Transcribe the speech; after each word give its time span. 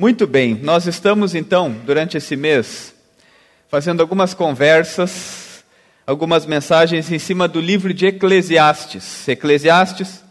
Muito 0.00 0.26
bem, 0.26 0.58
nós 0.62 0.86
estamos 0.86 1.34
então, 1.34 1.76
durante 1.84 2.16
esse 2.16 2.34
mês, 2.34 2.94
fazendo 3.68 4.00
algumas 4.00 4.32
conversas, 4.32 5.62
algumas 6.06 6.46
mensagens 6.46 7.12
em 7.12 7.18
cima 7.18 7.46
do 7.46 7.60
livro 7.60 7.92
de 7.92 8.06
Eclesiastes. 8.06 9.28
Eclesiastes, 9.28 10.24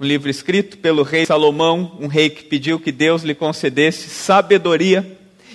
um 0.00 0.04
livro 0.04 0.28
escrito 0.28 0.78
pelo 0.78 1.04
rei 1.04 1.24
Salomão, 1.24 1.96
um 2.00 2.08
rei 2.08 2.28
que 2.28 2.46
pediu 2.46 2.80
que 2.80 2.90
Deus 2.90 3.22
lhe 3.22 3.32
concedesse 3.32 4.08
sabedoria. 4.08 5.06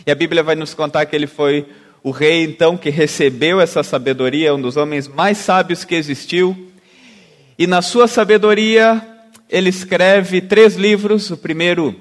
E 0.07 0.09
a 0.09 0.15
Bíblia 0.15 0.43
vai 0.43 0.55
nos 0.55 0.73
contar 0.73 1.05
que 1.05 1.13
ele 1.13 1.27
foi 1.27 1.65
o 2.01 2.11
rei 2.11 2.45
então 2.45 2.77
que 2.77 2.89
recebeu 2.89 3.59
essa 3.59 3.83
sabedoria, 3.83 4.55
um 4.55 4.61
dos 4.61 4.77
homens 4.77 5.09
mais 5.09 5.37
sábios 5.37 5.83
que 5.83 5.95
existiu. 5.95 6.71
E 7.59 7.67
na 7.67 7.81
sua 7.81 8.07
sabedoria, 8.07 9.05
ele 9.49 9.69
escreve 9.69 10.39
três 10.39 10.77
livros. 10.77 11.29
O 11.31 11.35
primeiro 11.35 11.99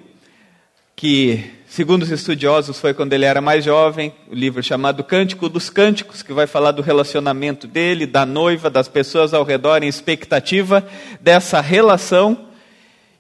que, 1.00 1.42
segundo 1.66 2.02
os 2.02 2.10
estudiosos, 2.10 2.78
foi 2.78 2.92
quando 2.92 3.14
ele 3.14 3.24
era 3.24 3.40
mais 3.40 3.64
jovem, 3.64 4.12
o 4.30 4.34
livro 4.34 4.62
chamado 4.62 5.02
Cântico 5.02 5.48
dos 5.48 5.70
Cânticos, 5.70 6.22
que 6.22 6.30
vai 6.30 6.46
falar 6.46 6.72
do 6.72 6.82
relacionamento 6.82 7.66
dele, 7.66 8.04
da 8.04 8.26
noiva, 8.26 8.68
das 8.68 8.86
pessoas 8.86 9.32
ao 9.32 9.42
redor, 9.42 9.82
em 9.82 9.88
expectativa 9.88 10.86
dessa 11.18 11.58
relação. 11.62 12.48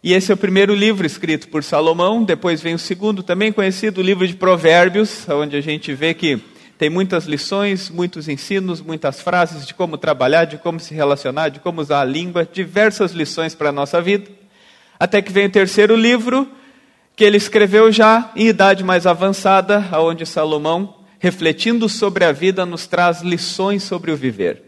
E 0.04 0.12
esse 0.12 0.30
é 0.30 0.34
o 0.34 0.36
primeiro 0.36 0.74
livro 0.74 1.06
escrito 1.06 1.48
por 1.48 1.64
Salomão. 1.64 2.22
Depois 2.22 2.60
vem 2.60 2.74
o 2.74 2.78
segundo, 2.78 3.22
também 3.22 3.50
conhecido, 3.50 4.02
o 4.02 4.04
livro 4.04 4.28
de 4.28 4.34
Provérbios, 4.34 5.26
onde 5.30 5.56
a 5.56 5.62
gente 5.62 5.94
vê 5.94 6.12
que 6.12 6.38
tem 6.76 6.90
muitas 6.90 7.24
lições, 7.24 7.88
muitos 7.88 8.28
ensinos, 8.28 8.82
muitas 8.82 9.22
frases 9.22 9.66
de 9.66 9.72
como 9.72 9.96
trabalhar, 9.96 10.44
de 10.44 10.58
como 10.58 10.78
se 10.78 10.92
relacionar, 10.92 11.48
de 11.48 11.60
como 11.60 11.80
usar 11.80 12.02
a 12.02 12.04
língua, 12.04 12.44
diversas 12.44 13.12
lições 13.12 13.54
para 13.54 13.70
a 13.70 13.72
nossa 13.72 14.02
vida. 14.02 14.30
Até 14.98 15.22
que 15.22 15.32
vem 15.32 15.46
o 15.46 15.50
terceiro 15.50 15.96
livro, 15.96 16.46
que 17.20 17.24
ele 17.24 17.36
escreveu 17.36 17.92
já 17.92 18.32
em 18.34 18.46
idade 18.46 18.82
mais 18.82 19.06
avançada, 19.06 19.86
aonde 19.92 20.24
Salomão, 20.24 20.94
refletindo 21.18 21.86
sobre 21.86 22.24
a 22.24 22.32
vida, 22.32 22.64
nos 22.64 22.86
traz 22.86 23.20
lições 23.20 23.82
sobre 23.82 24.10
o 24.10 24.16
viver. 24.16 24.62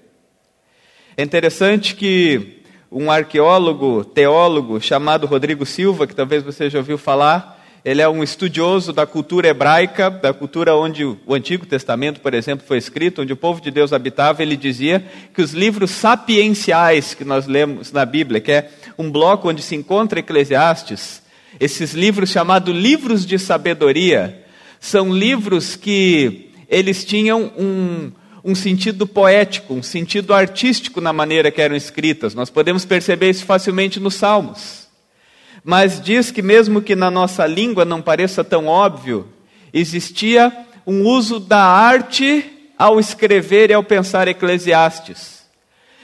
É 1.16 1.22
interessante 1.22 1.94
que 1.94 2.60
um 2.90 3.10
arqueólogo, 3.10 4.04
teólogo 4.04 4.78
chamado 4.82 5.26
Rodrigo 5.26 5.64
Silva, 5.64 6.06
que 6.06 6.14
talvez 6.14 6.42
você 6.42 6.68
já 6.68 6.80
ouviu 6.80 6.98
falar, 6.98 7.58
ele 7.82 8.02
é 8.02 8.08
um 8.10 8.22
estudioso 8.22 8.92
da 8.92 9.06
cultura 9.06 9.48
hebraica, 9.48 10.10
da 10.10 10.34
cultura 10.34 10.76
onde 10.76 11.06
o 11.06 11.18
Antigo 11.30 11.64
Testamento, 11.64 12.20
por 12.20 12.34
exemplo, 12.34 12.66
foi 12.68 12.76
escrito, 12.76 13.22
onde 13.22 13.32
o 13.32 13.36
povo 13.36 13.62
de 13.62 13.70
Deus 13.70 13.94
habitava. 13.94 14.42
Ele 14.42 14.58
dizia 14.58 15.02
que 15.32 15.40
os 15.40 15.54
livros 15.54 15.90
sapienciais 15.90 17.14
que 17.14 17.24
nós 17.24 17.46
lemos 17.46 17.92
na 17.92 18.04
Bíblia, 18.04 18.42
que 18.42 18.52
é 18.52 18.70
um 18.98 19.10
bloco 19.10 19.48
onde 19.48 19.62
se 19.62 19.74
encontra 19.74 20.20
Eclesiastes, 20.20 21.21
esses 21.60 21.92
livros 21.92 22.30
chamados 22.30 22.74
livros 22.74 23.26
de 23.26 23.38
sabedoria 23.38 24.44
são 24.80 25.14
livros 25.14 25.76
que 25.76 26.50
eles 26.68 27.04
tinham 27.04 27.52
um, 27.56 28.10
um 28.44 28.54
sentido 28.54 29.06
poético, 29.06 29.74
um 29.74 29.82
sentido 29.82 30.34
artístico 30.34 31.00
na 31.00 31.12
maneira 31.12 31.50
que 31.50 31.60
eram 31.60 31.76
escritas. 31.76 32.34
Nós 32.34 32.50
podemos 32.50 32.84
perceber 32.84 33.30
isso 33.30 33.44
facilmente 33.44 34.00
nos 34.00 34.14
Salmos. 34.14 34.88
Mas 35.64 36.00
diz 36.00 36.30
que, 36.30 36.42
mesmo 36.42 36.82
que 36.82 36.96
na 36.96 37.10
nossa 37.10 37.46
língua 37.46 37.84
não 37.84 38.02
pareça 38.02 38.42
tão 38.42 38.66
óbvio, 38.66 39.28
existia 39.72 40.52
um 40.84 41.06
uso 41.06 41.38
da 41.38 41.62
arte 41.62 42.44
ao 42.76 42.98
escrever 42.98 43.70
e 43.70 43.74
ao 43.74 43.84
pensar 43.84 44.26
Eclesiastes. 44.26 45.42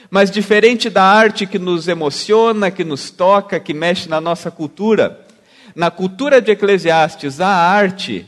Mas 0.09 0.31
diferente 0.31 0.89
da 0.89 1.03
arte 1.03 1.45
que 1.45 1.59
nos 1.59 1.87
emociona, 1.87 2.71
que 2.71 2.85
nos 2.85 3.11
toca, 3.11 3.59
que 3.59 3.73
mexe 3.73 4.07
na 4.07 4.21
nossa 4.21 4.49
cultura, 4.49 5.19
na 5.75 5.91
cultura 5.91 6.41
de 6.41 6.51
Eclesiastes, 6.51 7.39
a 7.39 7.47
arte, 7.47 8.25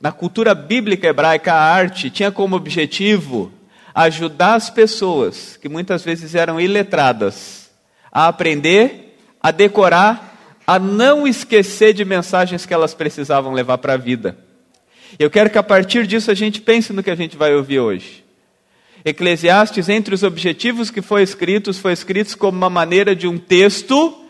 na 0.00 0.12
cultura 0.12 0.54
bíblica 0.54 1.08
hebraica, 1.08 1.52
a 1.52 1.60
arte 1.60 2.10
tinha 2.10 2.30
como 2.30 2.56
objetivo 2.56 3.52
ajudar 3.94 4.54
as 4.54 4.70
pessoas, 4.70 5.56
que 5.56 5.68
muitas 5.68 6.04
vezes 6.04 6.34
eram 6.34 6.60
iletradas, 6.60 7.68
a 8.12 8.28
aprender, 8.28 9.18
a 9.42 9.50
decorar, 9.50 10.60
a 10.66 10.78
não 10.78 11.26
esquecer 11.26 11.94
de 11.94 12.04
mensagens 12.04 12.64
que 12.64 12.74
elas 12.74 12.94
precisavam 12.94 13.52
levar 13.52 13.78
para 13.78 13.94
a 13.94 13.96
vida. 13.96 14.38
Eu 15.18 15.30
quero 15.30 15.50
que 15.50 15.58
a 15.58 15.62
partir 15.62 16.06
disso 16.06 16.30
a 16.30 16.34
gente 16.34 16.60
pense 16.60 16.92
no 16.92 17.02
que 17.02 17.10
a 17.10 17.16
gente 17.16 17.36
vai 17.36 17.54
ouvir 17.54 17.80
hoje. 17.80 18.24
Eclesiastes, 19.04 19.88
entre 19.88 20.14
os 20.14 20.22
objetivos 20.22 20.90
que 20.90 21.00
foi 21.00 21.22
escritos, 21.22 21.78
foi 21.78 21.92
escrito 21.92 22.36
como 22.36 22.58
uma 22.58 22.70
maneira 22.70 23.16
de 23.16 23.26
um 23.26 23.38
texto 23.38 24.27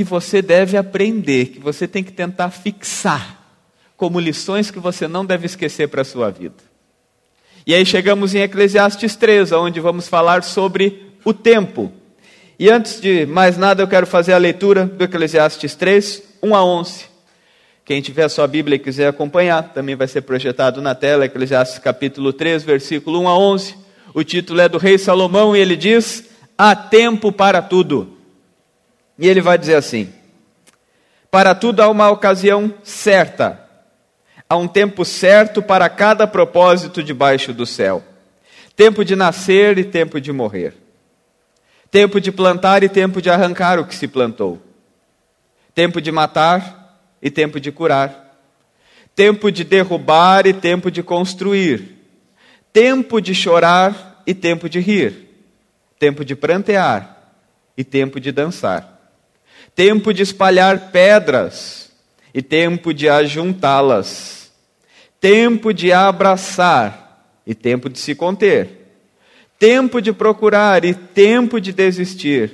que 0.00 0.04
você 0.04 0.40
deve 0.40 0.78
aprender, 0.78 1.48
que 1.48 1.60
você 1.60 1.86
tem 1.86 2.02
que 2.02 2.10
tentar 2.10 2.48
fixar 2.48 3.38
como 3.98 4.18
lições 4.18 4.70
que 4.70 4.78
você 4.78 5.06
não 5.06 5.26
deve 5.26 5.44
esquecer 5.44 5.88
para 5.88 6.00
a 6.00 6.04
sua 6.06 6.30
vida. 6.30 6.56
E 7.66 7.74
aí 7.74 7.84
chegamos 7.84 8.34
em 8.34 8.38
Eclesiastes 8.38 9.14
3, 9.14 9.52
onde 9.52 9.78
vamos 9.78 10.08
falar 10.08 10.42
sobre 10.42 11.12
o 11.22 11.34
tempo. 11.34 11.92
E 12.58 12.70
antes 12.70 12.98
de 12.98 13.26
mais 13.26 13.58
nada, 13.58 13.82
eu 13.82 13.86
quero 13.86 14.06
fazer 14.06 14.32
a 14.32 14.38
leitura 14.38 14.86
do 14.86 15.04
Eclesiastes 15.04 15.74
3, 15.74 16.22
1 16.42 16.54
a 16.54 16.64
11. 16.64 17.04
Quem 17.84 18.00
tiver 18.00 18.24
a 18.24 18.30
sua 18.30 18.46
Bíblia 18.46 18.76
e 18.76 18.78
quiser 18.78 19.08
acompanhar, 19.08 19.64
também 19.74 19.96
vai 19.96 20.08
ser 20.08 20.22
projetado 20.22 20.80
na 20.80 20.94
tela, 20.94 21.26
Eclesiastes 21.26 21.78
capítulo 21.78 22.32
3, 22.32 22.62
versículo 22.62 23.20
1 23.20 23.28
a 23.28 23.38
11. 23.38 23.74
O 24.14 24.24
título 24.24 24.62
é 24.62 24.68
do 24.68 24.78
rei 24.78 24.96
Salomão 24.96 25.54
e 25.54 25.60
ele 25.60 25.76
diz: 25.76 26.24
Há 26.56 26.74
tempo 26.74 27.30
para 27.30 27.60
tudo 27.60 28.16
e 29.20 29.28
ele 29.28 29.42
vai 29.42 29.58
dizer 29.58 29.74
assim: 29.74 30.10
Para 31.30 31.54
tudo 31.54 31.82
há 31.82 31.88
uma 31.88 32.10
ocasião 32.10 32.72
certa, 32.82 33.60
há 34.48 34.56
um 34.56 34.66
tempo 34.66 35.04
certo 35.04 35.62
para 35.62 35.88
cada 35.90 36.26
propósito 36.26 37.02
debaixo 37.02 37.52
do 37.52 37.66
céu. 37.66 38.02
Tempo 38.74 39.04
de 39.04 39.14
nascer 39.14 39.76
e 39.76 39.84
tempo 39.84 40.18
de 40.18 40.32
morrer. 40.32 40.74
Tempo 41.90 42.18
de 42.18 42.32
plantar 42.32 42.82
e 42.82 42.88
tempo 42.88 43.20
de 43.20 43.28
arrancar 43.28 43.78
o 43.78 43.84
que 43.84 43.94
se 43.94 44.08
plantou. 44.08 44.58
Tempo 45.74 46.00
de 46.00 46.10
matar 46.10 46.98
e 47.20 47.30
tempo 47.30 47.60
de 47.60 47.70
curar. 47.70 48.38
Tempo 49.14 49.52
de 49.52 49.64
derrubar 49.64 50.46
e 50.46 50.54
tempo 50.54 50.90
de 50.90 51.02
construir. 51.02 51.98
Tempo 52.72 53.20
de 53.20 53.34
chorar 53.34 54.22
e 54.26 54.32
tempo 54.32 54.66
de 54.66 54.80
rir. 54.80 55.28
Tempo 55.98 56.24
de 56.24 56.34
prantear 56.34 57.18
e 57.76 57.84
tempo 57.84 58.18
de 58.18 58.32
dançar 58.32 58.99
tempo 59.74 60.12
de 60.12 60.22
espalhar 60.22 60.90
pedras 60.90 61.90
e 62.34 62.42
tempo 62.42 62.92
de 62.92 63.08
ajuntá-las, 63.08 64.50
tempo 65.20 65.72
de 65.72 65.92
abraçar 65.92 67.26
e 67.46 67.54
tempo 67.54 67.88
de 67.88 67.98
se 67.98 68.14
conter, 68.14 68.68
tempo 69.58 70.00
de 70.00 70.12
procurar 70.12 70.84
e 70.84 70.94
tempo 70.94 71.60
de 71.60 71.72
desistir, 71.72 72.52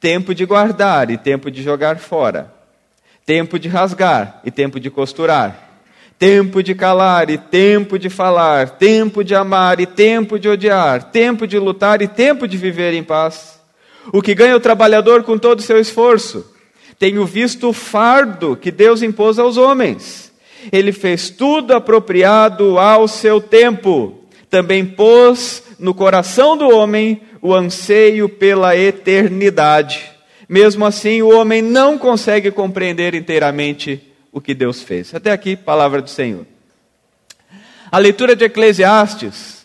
tempo 0.00 0.34
de 0.34 0.44
guardar 0.44 1.10
e 1.10 1.16
tempo 1.16 1.50
de 1.50 1.62
jogar 1.62 1.98
fora, 1.98 2.52
tempo 3.24 3.58
de 3.58 3.68
rasgar 3.68 4.40
e 4.44 4.50
tempo 4.50 4.78
de 4.78 4.90
costurar. 4.90 5.62
Tempo 6.16 6.62
de 6.62 6.76
calar 6.76 7.28
e 7.28 7.36
tempo 7.36 7.98
de 7.98 8.08
falar, 8.08 8.70
tempo 8.70 9.24
de 9.24 9.34
amar 9.34 9.80
e 9.80 9.84
tempo 9.84 10.38
de 10.38 10.48
odiar, 10.48 11.10
tempo 11.10 11.44
de 11.44 11.58
lutar 11.58 12.00
e 12.00 12.06
tempo 12.06 12.46
de 12.46 12.56
viver 12.56 12.94
em 12.94 13.02
paz 13.02 13.53
o 14.12 14.22
que 14.22 14.34
ganha 14.34 14.56
o 14.56 14.60
trabalhador 14.60 15.22
com 15.22 15.38
todo 15.38 15.60
o 15.60 15.62
seu 15.62 15.78
esforço. 15.78 16.52
Tenho 16.98 17.24
visto 17.26 17.68
o 17.68 17.72
fardo 17.72 18.56
que 18.56 18.70
Deus 18.70 19.02
impôs 19.02 19.38
aos 19.38 19.56
homens. 19.56 20.32
Ele 20.72 20.92
fez 20.92 21.30
tudo 21.30 21.74
apropriado 21.74 22.78
ao 22.78 23.06
seu 23.08 23.40
tempo. 23.40 24.20
Também 24.48 24.84
pôs 24.84 25.62
no 25.78 25.92
coração 25.92 26.56
do 26.56 26.68
homem 26.68 27.20
o 27.42 27.54
anseio 27.54 28.28
pela 28.28 28.76
eternidade. 28.76 30.10
Mesmo 30.48 30.84
assim, 30.86 31.20
o 31.22 31.28
homem 31.28 31.60
não 31.60 31.98
consegue 31.98 32.50
compreender 32.50 33.14
inteiramente 33.14 34.00
o 34.32 34.40
que 34.40 34.54
Deus 34.54 34.82
fez. 34.82 35.14
Até 35.14 35.32
aqui, 35.32 35.56
palavra 35.56 36.00
do 36.00 36.08
Senhor. 36.10 36.46
A 37.90 37.98
leitura 37.98 38.34
de 38.34 38.44
Eclesiastes, 38.44 39.64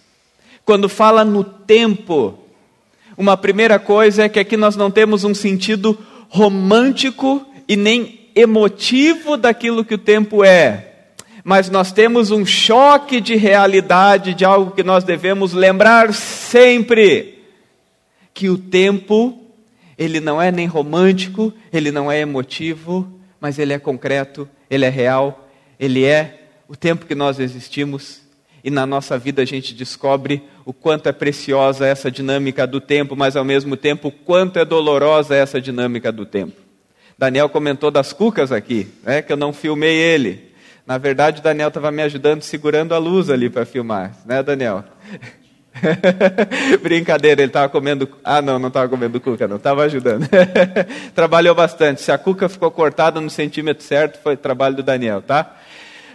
quando 0.66 0.88
fala 0.88 1.26
no 1.26 1.44
tempo, 1.44 2.38
uma 3.20 3.36
primeira 3.36 3.78
coisa 3.78 4.24
é 4.24 4.30
que 4.30 4.40
aqui 4.40 4.56
nós 4.56 4.78
não 4.78 4.90
temos 4.90 5.26
um 5.26 5.34
sentido 5.34 6.00
romântico 6.30 7.46
e 7.68 7.76
nem 7.76 8.30
emotivo 8.34 9.36
daquilo 9.36 9.84
que 9.84 9.96
o 9.96 9.98
tempo 9.98 10.42
é, 10.42 10.94
mas 11.44 11.70
nós 11.70 11.92
temos 11.92 12.32
um 12.32 12.46
choque 12.46 13.20
de 13.20 13.36
realidade 13.36 14.34
de 14.34 14.46
algo 14.46 14.72
que 14.72 14.84
nós 14.84 15.04
devemos 15.04 15.52
lembrar 15.52 16.14
sempre: 16.14 17.44
que 18.34 18.50
o 18.50 18.58
tempo, 18.58 19.38
ele 19.98 20.22
não 20.22 20.42
é 20.42 20.50
nem 20.50 20.66
romântico, 20.66 21.52
ele 21.74 21.92
não 21.92 22.10
é 22.10 22.22
emotivo, 22.22 23.06
mas 23.38 23.60
ele 23.60 23.74
é 23.74 23.80
concreto, 23.80 24.48
ele 24.70 24.86
é 24.86 24.90
real, 24.90 25.50
ele 25.78 26.06
é 26.06 26.44
o 26.70 26.76
tempo 26.76 27.06
que 27.06 27.16
nós 27.16 27.38
existimos 27.38 28.22
e 28.64 28.70
na 28.70 28.86
nossa 28.86 29.18
vida 29.18 29.42
a 29.42 29.46
gente 29.46 29.74
descobre 29.74 30.44
o 30.66 30.74
quanto 30.74 31.08
é 31.08 31.12
preciosa 31.12 31.86
essa 31.86 32.12
dinâmica 32.12 32.68
do 32.68 32.80
tempo, 32.80 33.16
mas 33.16 33.36
ao 33.36 33.46
mesmo 33.46 33.76
tempo 33.76 34.10
o 34.10 34.12
quanto 34.12 34.60
é 34.60 34.66
dolorosa 34.66 35.36
essa 35.36 35.60
dinâmica 35.60 36.12
do 36.12 36.26
tempo. 36.26 36.56
Daniel 37.18 37.50
comentou 37.50 37.92
das 37.92 38.14
cucas 38.14 38.52
aqui, 38.52 38.88
né, 39.04 39.22
que 39.22 39.32
eu 39.32 39.38
não 39.38 39.52
filmei 39.52 39.96
ele. 39.96 40.50
Na 40.86 40.98
verdade, 40.98 41.42
Daniel 41.42 41.68
estava 41.68 41.92
me 41.92 42.02
ajudando, 42.02 42.42
segurando 42.42 42.96
a 42.96 42.98
luz 42.98 43.30
ali 43.30 43.50
para 43.50 43.66
filmar, 43.66 44.16
né, 44.26 44.42
Daniel? 44.42 44.84
Brincadeira, 46.82 47.42
ele 47.42 47.50
estava 47.50 47.70
comendo. 47.70 48.10
Ah, 48.24 48.42
não, 48.42 48.60
não 48.60 48.70
estava 48.70 48.88
comendo 48.90 49.20
cuca, 49.20 49.48
não, 49.48 49.58
estava 49.58 49.84
ajudando. 49.84 50.28
Trabalhou 51.14 51.54
bastante. 51.56 52.02
Se 52.02 52.12
a 52.12 52.18
cuca 52.18 52.50
ficou 52.50 52.72
cortada 52.72 53.22
no 53.22 53.30
centímetro 53.30 53.84
certo, 53.84 54.20
foi 54.22 54.36
trabalho 54.36 54.78
do 54.78 54.84
Daniel, 54.84 55.22
tá? 55.22 55.56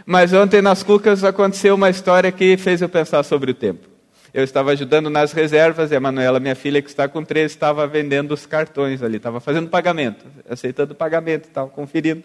Mas 0.07 0.33
ontem 0.35 0.61
nas 0.61 0.83
cucas 0.83 1.25
aconteceu 1.25 1.75
uma 1.75 1.89
história 1.89 2.31
que 2.31 2.57
fez 2.59 2.83
eu 2.83 2.89
pensar 2.89 3.23
sobre 3.23 3.53
o 3.53 3.55
tempo. 3.55 3.89
Eu 4.35 4.45
estava 4.45 4.73
ajudando 4.73 5.09
nas 5.09 5.33
reservas 5.33 5.93
e 5.93 5.97
a 5.97 6.01
Manuela, 6.01 6.41
minha 6.41 6.57
filha, 6.57 6.83
que 6.83 6.89
está 6.89 7.09
com 7.09 7.25
três, 7.25 7.53
estava 7.53 7.87
vendendo 7.87 8.33
os 8.33 8.45
cartões 8.45 9.03
ali, 9.03 9.17
estava 9.17 9.41
fazendo 9.41 9.69
pagamento, 9.69 10.27
aceitando 10.49 10.95
pagamento, 10.95 11.45
estava 11.45 11.69
conferindo. 11.69 12.25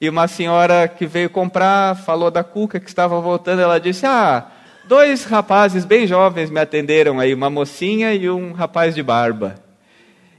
E 0.00 0.08
uma 0.08 0.28
senhora 0.28 0.86
que 0.86 1.06
veio 1.06 1.30
comprar 1.30 1.96
falou 1.96 2.30
da 2.30 2.44
cuca 2.44 2.78
que 2.78 2.88
estava 2.88 3.18
voltando, 3.20 3.62
ela 3.62 3.80
disse: 3.80 4.04
Ah, 4.04 4.46
dois 4.86 5.24
rapazes 5.24 5.84
bem 5.84 6.06
jovens 6.06 6.50
me 6.50 6.60
atenderam 6.60 7.18
aí, 7.18 7.32
uma 7.32 7.48
mocinha 7.48 8.14
e 8.14 8.28
um 8.28 8.52
rapaz 8.52 8.94
de 8.94 9.02
barba. 9.02 9.54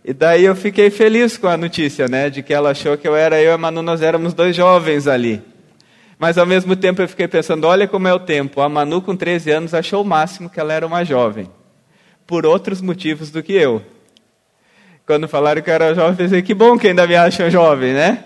E 0.06 0.14
daí 0.14 0.46
eu 0.46 0.56
fiquei 0.56 0.90
feliz 0.90 1.38
com 1.38 1.48
a 1.48 1.58
notícia, 1.58 2.08
né, 2.08 2.30
de 2.30 2.44
que 2.44 2.54
ela 2.54 2.72
achou 2.72 2.98
que 2.98 3.08
eu 3.08 3.16
era 3.16 3.42
eu 3.42 3.52
e 3.52 3.54
a 3.54 3.58
Manu, 3.58 3.82
nós 3.82 4.02
éramos 4.02 4.34
dois 4.34 4.56
jovens 4.56 5.08
ali. 5.08 5.42
Mas 6.18 6.38
ao 6.38 6.46
mesmo 6.46 6.76
tempo 6.76 7.02
eu 7.02 7.08
fiquei 7.08 7.28
pensando, 7.28 7.66
olha 7.66 7.88
como 7.88 8.08
é 8.08 8.14
o 8.14 8.20
tempo. 8.20 8.62
A 8.62 8.70
Manu 8.70 9.02
com 9.02 9.16
13 9.16 9.52
anos 9.52 9.74
achou 9.74 10.02
o 10.04 10.06
máximo 10.06 10.50
que 10.50 10.60
ela 10.60 10.74
era 10.74 10.86
uma 10.86 11.04
jovem. 11.04 11.50
Por 12.26 12.46
outros 12.46 12.82
motivos 12.82 13.32
do 13.32 13.44
que 13.44 13.54
eu. 13.54 13.82
Quando 15.06 15.28
falaram 15.28 15.62
que 15.62 15.70
eu 15.70 15.74
era 15.74 15.94
jovem, 15.94 16.12
eu 16.12 16.18
pensei, 16.18 16.42
que 16.42 16.54
bom 16.54 16.78
que 16.78 16.88
ainda 16.88 17.06
me 17.06 17.16
acham 17.16 17.50
jovem, 17.50 17.94
né? 17.94 18.24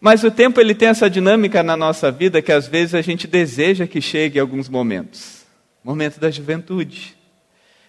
Mas 0.00 0.22
o 0.22 0.30
tempo 0.30 0.60
ele 0.60 0.74
tem 0.74 0.88
essa 0.88 1.10
dinâmica 1.10 1.62
na 1.62 1.76
nossa 1.76 2.10
vida 2.10 2.40
que 2.40 2.52
às 2.52 2.66
vezes 2.68 2.94
a 2.94 3.02
gente 3.02 3.26
deseja 3.26 3.86
que 3.86 4.00
chegue 4.00 4.38
alguns 4.38 4.68
momentos. 4.68 5.44
Momento 5.82 6.20
da 6.20 6.30
juventude. 6.30 7.16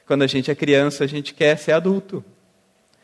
Quando 0.05 0.23
a 0.23 0.27
gente 0.27 0.49
é 0.49 0.55
criança, 0.55 1.03
a 1.03 1.07
gente 1.07 1.33
quer 1.33 1.57
ser 1.57 1.71
adulto. 1.71 2.23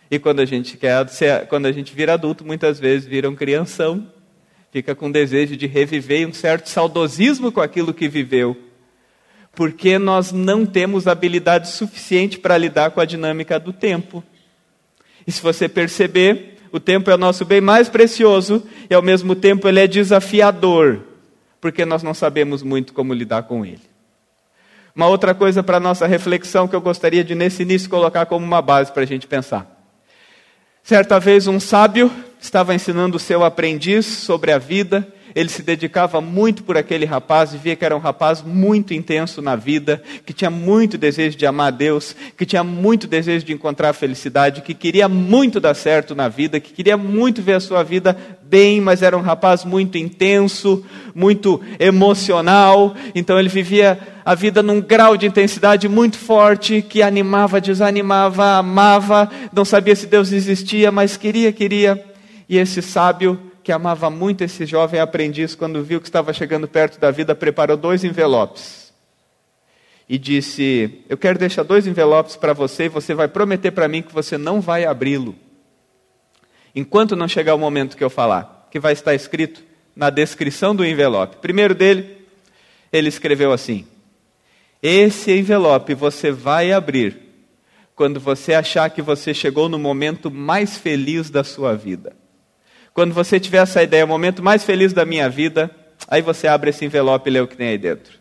E 0.09 0.17
quando 0.17 0.39
a 0.39 0.45
gente 0.45 0.77
quer 0.77 1.07
ser, 1.09 1.47
quando 1.47 1.65
a 1.67 1.71
gente 1.71 1.93
vira 1.93 2.13
adulto, 2.13 2.45
muitas 2.45 2.79
vezes 2.79 3.07
vira 3.07 3.29
um 3.29 3.35
crianção. 3.35 4.11
Fica 4.75 4.93
com 4.93 5.09
desejo 5.09 5.55
de 5.55 5.67
reviver 5.67 6.27
um 6.27 6.33
certo 6.33 6.67
saudosismo 6.67 7.49
com 7.49 7.61
aquilo 7.61 7.93
que 7.93 8.09
viveu. 8.09 8.57
Porque 9.53 9.97
nós 9.97 10.33
não 10.33 10.65
temos 10.65 11.07
habilidade 11.07 11.69
suficiente 11.69 12.37
para 12.37 12.57
lidar 12.57 12.91
com 12.91 12.99
a 12.99 13.05
dinâmica 13.05 13.57
do 13.57 13.71
tempo. 13.71 14.21
E 15.25 15.31
se 15.31 15.41
você 15.41 15.69
perceber, 15.69 16.57
o 16.73 16.79
tempo 16.81 17.09
é 17.09 17.15
o 17.15 17.17
nosso 17.17 17.45
bem 17.45 17.61
mais 17.61 17.87
precioso 17.87 18.67
e 18.89 18.93
ao 18.93 19.01
mesmo 19.01 19.33
tempo 19.33 19.65
ele 19.65 19.79
é 19.79 19.87
desafiador, 19.87 20.99
porque 21.61 21.85
nós 21.85 22.03
não 22.03 22.13
sabemos 22.13 22.61
muito 22.61 22.91
como 22.91 23.13
lidar 23.13 23.43
com 23.43 23.65
ele. 23.65 23.79
Uma 24.93 25.07
outra 25.07 25.33
coisa 25.33 25.63
para 25.63 25.79
nossa 25.79 26.05
reflexão 26.05 26.67
que 26.67 26.75
eu 26.75 26.81
gostaria 26.81 27.23
de 27.23 27.33
nesse 27.33 27.61
início 27.63 27.89
colocar 27.89 28.25
como 28.25 28.45
uma 28.45 28.61
base 28.61 28.91
para 28.91 29.03
a 29.03 29.07
gente 29.07 29.25
pensar. 29.25 29.73
Certa 30.83 31.17
vez 31.17 31.47
um 31.47 31.61
sábio 31.61 32.11
estava 32.45 32.73
ensinando 32.73 33.17
o 33.17 33.19
seu 33.19 33.43
aprendiz 33.43 34.05
sobre 34.05 34.51
a 34.51 34.57
vida 34.57 35.07
ele 35.35 35.49
se 35.49 35.61
dedicava 35.61 36.21
muito 36.21 36.63
por 36.63 36.77
aquele 36.77 37.03
rapaz 37.03 37.53
e 37.53 37.57
via 37.57 37.75
que 37.75 37.83
era 37.83 37.95
um 37.95 37.99
rapaz 37.99 38.41
muito 38.41 38.93
intenso 38.93 39.41
na 39.41 39.53
vida, 39.57 40.01
que 40.25 40.31
tinha 40.31 40.49
muito 40.49 40.97
desejo 40.97 41.35
de 41.35 41.45
amar 41.45 41.67
a 41.67 41.71
Deus, 41.71 42.15
que 42.37 42.45
tinha 42.45 42.63
muito 42.63 43.05
desejo 43.05 43.45
de 43.45 43.51
encontrar 43.51 43.89
a 43.89 43.93
felicidade, 43.93 44.61
que 44.61 44.73
queria 44.73 45.09
muito 45.09 45.59
dar 45.59 45.73
certo 45.73 46.15
na 46.15 46.29
vida, 46.29 46.61
que 46.61 46.71
queria 46.71 46.95
muito 46.95 47.41
ver 47.41 47.55
a 47.55 47.59
sua 47.59 47.83
vida 47.83 48.15
bem, 48.43 48.79
mas 48.79 49.01
era 49.01 49.17
um 49.17 49.21
rapaz 49.21 49.65
muito 49.65 49.97
intenso, 49.97 50.85
muito 51.13 51.61
emocional, 51.77 52.95
então 53.13 53.37
ele 53.37 53.49
vivia 53.49 53.99
a 54.23 54.33
vida 54.33 54.63
num 54.63 54.79
grau 54.79 55.17
de 55.17 55.25
intensidade 55.25 55.89
muito 55.89 56.17
forte, 56.17 56.81
que 56.81 57.01
animava, 57.01 57.59
desanimava, 57.59 58.57
amava, 58.57 59.29
não 59.51 59.65
sabia 59.65 59.95
se 59.97 60.07
Deus 60.07 60.31
existia, 60.31 60.93
mas 60.93 61.17
queria, 61.17 61.51
queria. 61.51 62.14
E 62.47 62.57
esse 62.57 62.81
sábio 62.81 63.51
que 63.63 63.71
amava 63.71 64.09
muito 64.09 64.43
esse 64.43 64.65
jovem 64.65 64.99
aprendiz, 64.99 65.55
quando 65.55 65.83
viu 65.83 65.99
que 65.99 66.07
estava 66.07 66.31
chegando 66.31 66.67
perto 66.67 66.99
da 66.99 67.09
vida, 67.09 67.33
preparou 67.33 67.75
dois 67.75 68.03
envelopes. 68.03 68.93
E 70.07 70.19
disse: 70.19 71.03
Eu 71.09 71.17
quero 71.17 71.39
deixar 71.39 71.63
dois 71.63 71.87
envelopes 71.87 72.35
para 72.35 72.53
você 72.53 72.85
e 72.85 72.89
você 72.89 73.15
vai 73.15 73.27
prometer 73.27 73.71
para 73.71 73.87
mim 73.87 74.03
que 74.03 74.13
você 74.13 74.37
não 74.37 74.61
vai 74.61 74.85
abri-lo. 74.85 75.35
Enquanto 76.75 77.15
não 77.15 77.27
chegar 77.27 77.55
o 77.55 77.59
momento 77.59 77.97
que 77.97 78.03
eu 78.03 78.09
falar, 78.09 78.67
que 78.69 78.79
vai 78.79 78.93
estar 78.93 79.15
escrito 79.15 79.63
na 79.95 80.09
descrição 80.09 80.75
do 80.75 80.85
envelope. 80.85 81.37
Primeiro 81.37 81.73
dele, 81.73 82.17
ele 82.93 83.09
escreveu 83.09 83.51
assim: 83.51 83.87
Esse 84.83 85.31
envelope 85.31 85.95
você 85.95 86.31
vai 86.31 86.71
abrir 86.71 87.17
quando 87.95 88.19
você 88.19 88.53
achar 88.53 88.89
que 88.91 89.01
você 89.01 89.33
chegou 89.33 89.67
no 89.69 89.79
momento 89.79 90.29
mais 90.29 90.77
feliz 90.77 91.31
da 91.31 91.43
sua 91.43 91.75
vida. 91.75 92.13
Quando 92.95 93.13
você 93.13 93.41
tiver 93.41 93.57
essa 93.57 93.83
ideia, 93.83 94.05
o 94.05 94.07
momento 94.07 94.41
mais 94.41 94.63
feliz 94.63 94.93
da 94.93 95.03
minha 95.03 95.29
vida, 95.29 95.69
aí 96.07 96.21
você 96.21 96.47
abre 96.47 96.69
esse 96.69 96.85
envelope 96.85 97.29
e 97.29 97.33
lê 97.33 97.41
o 97.41 97.47
que 97.47 97.57
tem 97.57 97.67
aí 97.67 97.77
dentro. 97.77 98.17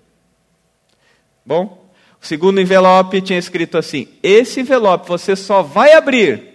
Bom? 1.47 1.89
O 2.21 2.27
segundo 2.27 2.61
envelope 2.61 3.23
tinha 3.23 3.39
escrito 3.39 3.79
assim: 3.79 4.09
Esse 4.21 4.61
envelope 4.61 5.07
você 5.07 5.37
só 5.37 5.63
vai 5.63 5.93
abrir 5.93 6.55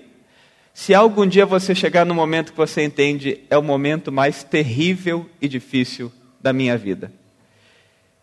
se 0.73 0.93
algum 0.93 1.25
dia 1.25 1.45
você 1.45 1.73
chegar 1.73 2.05
no 2.05 2.13
momento 2.13 2.51
que 2.51 2.57
você 2.57 2.83
entende 2.83 3.39
é 3.49 3.57
o 3.57 3.63
momento 3.63 4.11
mais 4.11 4.43
terrível 4.43 5.25
e 5.41 5.47
difícil 5.47 6.11
da 6.41 6.51
minha 6.51 6.77
vida. 6.77 7.13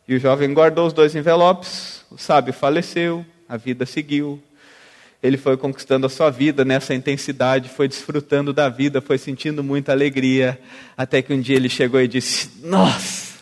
E 0.06 0.14
o 0.14 0.20
jovem 0.20 0.52
guardou 0.52 0.86
os 0.86 0.92
dois 0.92 1.16
envelopes, 1.16 2.04
o 2.10 2.18
sábio 2.18 2.52
faleceu, 2.52 3.24
a 3.48 3.56
vida 3.56 3.86
seguiu, 3.86 4.42
ele 5.22 5.36
foi 5.36 5.56
conquistando 5.56 6.06
a 6.06 6.08
sua 6.08 6.30
vida 6.30 6.64
nessa 6.64 6.94
intensidade, 6.94 7.68
foi 7.68 7.88
desfrutando 7.88 8.52
da 8.52 8.68
vida, 8.68 9.00
foi 9.00 9.18
sentindo 9.18 9.64
muita 9.64 9.92
alegria, 9.92 10.60
até 10.96 11.22
que 11.22 11.32
um 11.32 11.40
dia 11.40 11.56
ele 11.56 11.68
chegou 11.68 12.00
e 12.00 12.06
disse: 12.06 12.50
Nossa, 12.62 13.38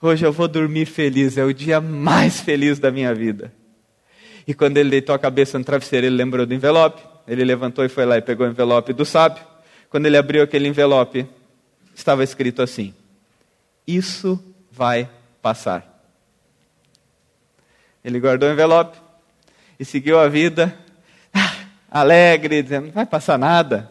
hoje 0.00 0.24
eu 0.24 0.32
vou 0.32 0.48
dormir 0.48 0.86
feliz, 0.86 1.36
é 1.36 1.44
o 1.44 1.52
dia 1.52 1.80
mais 1.80 2.40
feliz 2.40 2.78
da 2.78 2.90
minha 2.90 3.14
vida. 3.14 3.52
E 4.46 4.54
quando 4.54 4.78
ele 4.78 4.90
deitou 4.90 5.14
a 5.14 5.18
cabeça 5.18 5.58
no 5.58 5.64
travesseiro, 5.64 6.06
ele 6.06 6.16
lembrou 6.16 6.46
do 6.46 6.54
envelope, 6.54 7.02
ele 7.26 7.44
levantou 7.44 7.84
e 7.84 7.88
foi 7.88 8.06
lá 8.06 8.16
e 8.16 8.22
pegou 8.22 8.46
o 8.46 8.50
envelope 8.50 8.92
do 8.92 9.04
sábio. 9.04 9.44
Quando 9.90 10.06
ele 10.06 10.16
abriu 10.16 10.42
aquele 10.42 10.68
envelope, 10.68 11.26
estava 11.94 12.24
escrito 12.24 12.62
assim: 12.62 12.94
Isso 13.86 14.42
vai 14.72 15.08
passar. 15.42 15.92
Ele 18.02 18.18
guardou 18.20 18.48
o 18.48 18.52
envelope 18.52 18.96
e 19.78 19.84
seguiu 19.84 20.18
a 20.18 20.28
vida 20.28 20.85
alegre, 21.90 22.62
dizendo: 22.62 22.86
não 22.86 22.92
vai 22.92 23.06
passar 23.06 23.38
nada, 23.38 23.90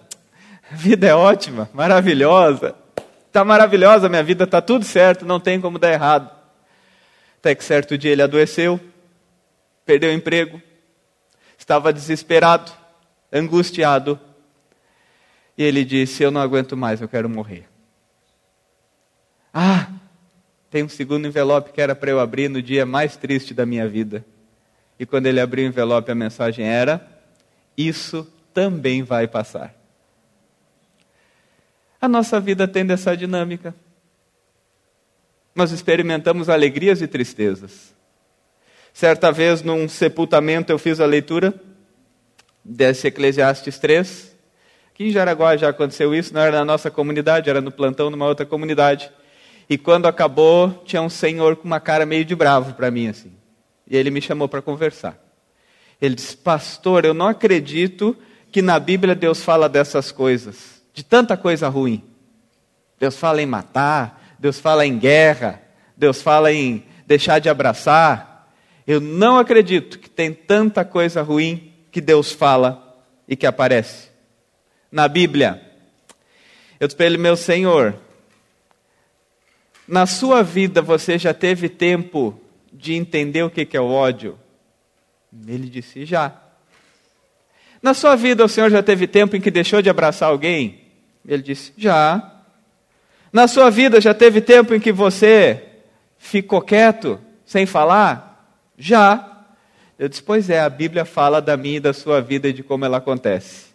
a 0.72 0.75
vida 0.75 1.08
é 1.08 1.16
ótima, 1.16 1.70
maravilhosa, 1.74 2.75
está 3.28 3.44
maravilhosa 3.44 4.08
a 4.08 4.10
minha 4.10 4.24
vida, 4.24 4.44
está 4.44 4.62
tudo 4.62 4.86
certo, 4.86 5.25
não 5.25 5.40
tem 5.40 5.60
como 5.60 5.80
dar 5.80 5.92
errado. 5.92 6.30
Até 7.40 7.54
que 7.54 7.64
certo 7.64 7.98
dia 7.98 8.12
ele 8.12 8.22
adoeceu, 8.22 8.80
perdeu 9.86 10.10
o 10.10 10.14
emprego, 10.14 10.62
estava 11.58 11.94
desesperado, 11.94 12.72
angustiado, 13.32 14.20
e 15.58 15.64
ele 15.64 15.86
disse: 15.86 16.24
Eu 16.24 16.32
não 16.32 16.42
aguento 16.42 16.75
mais, 16.75 17.02
eu 17.02 17.08
quero 17.08 17.30
morrer. 17.30 17.68
Ah, 19.54 19.88
tem 20.70 20.84
um 20.84 20.90
segundo 20.90 21.28
envelope 21.28 21.72
que 21.72 21.80
era 21.80 21.96
para 21.96 22.12
eu 22.12 22.20
abrir 22.20 22.50
no 22.50 22.62
dia 22.62 22.86
mais 22.86 23.16
triste 23.16 23.54
da 23.54 23.66
minha 23.66 23.88
vida. 23.88 24.25
E 25.00 25.06
quando 25.06 25.28
ele 25.28 25.40
abriu 25.40 25.66
o 25.66 25.68
envelope, 25.70 26.12
a 26.12 26.16
mensagem 26.16 26.66
era: 26.68 27.15
isso 27.77 28.27
também 28.53 29.03
vai 29.03 29.27
passar. 29.27 29.74
A 32.00 32.08
nossa 32.08 32.39
vida 32.39 32.67
tem 32.67 32.86
dessa 32.86 33.15
dinâmica. 33.15 33.75
Nós 35.55 35.72
experimentamos 35.72 36.50
alegrias 36.50 37.01
e 37.01 37.08
tristezas. 37.08 37.94
Certa 38.94 39.32
vez, 39.32 39.62
num 39.62 39.89
sepultamento, 39.89 40.72
eu 40.72 40.77
fiz 40.77 41.00
a 41.00 41.05
leitura 41.05 41.53
desse 42.63 43.08
Eclesiastes 43.08 43.77
3. 43.79 44.36
Aqui 44.94 45.05
em 45.05 45.12
Jaraguá 45.12 45.58
já 45.58 45.70
aconteceu 45.70 46.15
isso, 46.15 46.34
não 46.34 46.41
era 46.41 46.60
na 46.60 46.65
nossa 46.65 46.89
comunidade, 46.89 47.50
era 47.50 47.60
no 47.60 47.72
plantão 47.72 48.10
numa 48.10 48.25
outra 48.25 48.46
comunidade. 48.46 49.12
E 49.70 49.77
quando 49.77 50.05
acabou, 50.05 50.84
tinha 50.86 51.01
um 51.01 51.10
senhor 51.10 51.55
com 51.55 51.65
uma 51.65 51.79
cara 51.79 52.05
meio 52.05 52.24
de 52.24 52.36
bravo 52.36 52.74
para 52.74 52.91
mim, 52.91 53.08
assim. 53.08 53.34
E 53.88 53.98
ele 53.98 54.10
me 54.10 54.22
chamou 54.22 54.48
para 54.48 54.62
conversar. 54.62 55.25
Ele 56.02 56.16
disse: 56.16 56.36
Pastor, 56.36 57.06
eu 57.06 57.14
não 57.14 57.28
acredito 57.28 58.16
que 58.52 58.62
na 58.62 58.80
Bíblia 58.80 59.16
Deus 59.16 59.44
fala 59.44 59.68
dessas 59.68 60.12
coisas, 60.12 60.82
de 60.94 61.04
tanta 61.04 61.36
coisa 61.36 61.68
ruim. 61.68 62.04
Deus 63.00 63.18
fala 63.18 63.42
em 63.42 63.46
matar, 63.46 64.36
Deus 64.40 64.60
fala 64.60 64.86
em 64.86 64.98
guerra, 64.98 65.62
Deus 65.98 66.22
fala 66.22 66.52
em 66.52 66.86
deixar 67.06 67.40
de 67.40 67.50
abraçar. 67.50 68.50
Eu 68.88 69.02
não 69.02 69.38
acredito 69.38 70.00
que 70.00 70.10
tem 70.10 70.32
tanta 70.34 70.86
coisa 70.86 71.22
ruim 71.22 71.74
que 71.92 72.00
Deus 72.00 72.32
fala 72.32 73.04
e 73.28 73.36
que 73.36 73.46
aparece 73.46 74.10
na 74.92 75.08
Bíblia. 75.08 75.62
Eu 76.80 76.88
disse 76.88 76.96
para 76.96 77.06
ele, 77.06 77.18
meu 77.18 77.36
senhor, 77.36 77.96
na 79.88 80.06
sua 80.06 80.44
vida 80.44 80.82
você 80.82 81.18
já 81.18 81.34
teve 81.34 81.70
tempo 81.70 82.40
de 82.72 82.94
entender 82.94 83.44
o 83.44 83.50
que 83.50 83.75
é 83.75 83.82
o 83.82 83.92
ódio? 83.92 84.38
Ele 85.48 85.70
disse, 85.70 86.06
já. 86.06 86.34
Na 87.82 87.94
sua 87.94 88.15
vida 88.15 88.44
o 88.44 88.50
senhor 88.50 88.70
já 88.70 88.82
teve 88.82 89.08
tempo 89.08 89.36
em 89.36 89.42
que 89.42 89.51
deixou 89.51 89.82
de 89.82 89.89
abraçar 89.89 90.30
alguém? 90.30 90.82
Ele 91.27 91.42
disse, 91.42 91.74
já. 91.77 92.32
Na 93.32 93.48
sua 93.48 93.70
vida 93.70 94.00
já 94.00 94.13
teve 94.13 94.42
tempo 94.42 94.74
em 94.74 94.80
que 94.80 94.92
você 94.92 95.63
ficou 96.18 96.62
quieto, 96.62 97.20
sem 97.46 97.65
falar? 97.65 98.50
Já. 98.77 99.46
Eu 100.00 100.10
disse, 100.10 100.24
pois 100.24 100.50
é, 100.50 100.60
a 100.60 100.70
Bíblia 100.70 101.06
fala 101.06 101.42
da 101.42 101.56
minha 101.56 101.77
e 101.77 101.80
da 101.80 101.94
sua 101.94 102.22
vida 102.22 102.48
e 102.48 102.54
de 102.54 102.63
como 102.63 102.86
ela 102.86 102.98
acontece. 102.98 103.65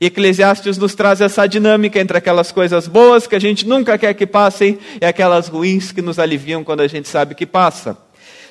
E 0.00 0.06
Eclesiastes 0.06 0.78
nos 0.78 0.94
traz 0.94 1.20
essa 1.20 1.46
dinâmica 1.46 2.00
entre 2.00 2.16
aquelas 2.16 2.50
coisas 2.50 2.88
boas 2.88 3.26
que 3.26 3.34
a 3.34 3.38
gente 3.38 3.66
nunca 3.66 3.98
quer 3.98 4.14
que 4.14 4.26
passem 4.26 4.78
e 5.00 5.04
aquelas 5.04 5.46
ruins 5.46 5.92
que 5.92 6.00
nos 6.00 6.18
aliviam 6.18 6.64
quando 6.64 6.80
a 6.80 6.88
gente 6.88 7.06
sabe 7.06 7.34
que 7.34 7.44
passa. 7.44 7.98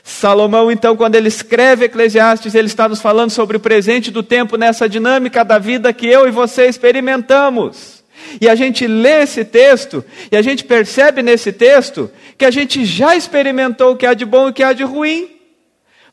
Salomão, 0.04 0.72
então, 0.72 0.96
quando 0.96 1.16
ele 1.16 1.28
escreve 1.28 1.86
Eclesiastes, 1.86 2.56
ele 2.56 2.68
está 2.68 2.88
nos 2.88 3.02
falando 3.02 3.30
sobre 3.30 3.58
o 3.58 3.60
presente 3.60 4.10
do 4.12 4.24
tempo 4.24 4.58
nessa 4.58 4.88
dinâmica 4.88 5.44
da 5.44 5.60
vida 5.60 5.94
que 5.94 6.08
eu 6.08 6.28
e 6.28 6.32
você 6.32 6.66
experimentamos. 6.68 8.04
E 8.40 8.50
a 8.50 8.56
gente 8.56 8.86
lê 8.88 9.24
esse 9.24 9.46
texto 9.46 10.04
e 10.32 10.38
a 10.38 10.42
gente 10.42 10.64
percebe 10.64 11.22
nesse 11.22 11.52
texto 11.52 12.12
que 12.38 12.46
a 12.46 12.52
gente 12.52 12.86
já 12.86 13.16
experimentou 13.16 13.94
o 13.94 13.98
que 13.98 14.06
há 14.06 14.14
de 14.14 14.26
bom 14.26 14.48
e 14.48 14.50
o 14.52 14.54
que 14.54 14.64
há 14.64 14.74
de 14.74 14.84
ruim. 14.84 15.30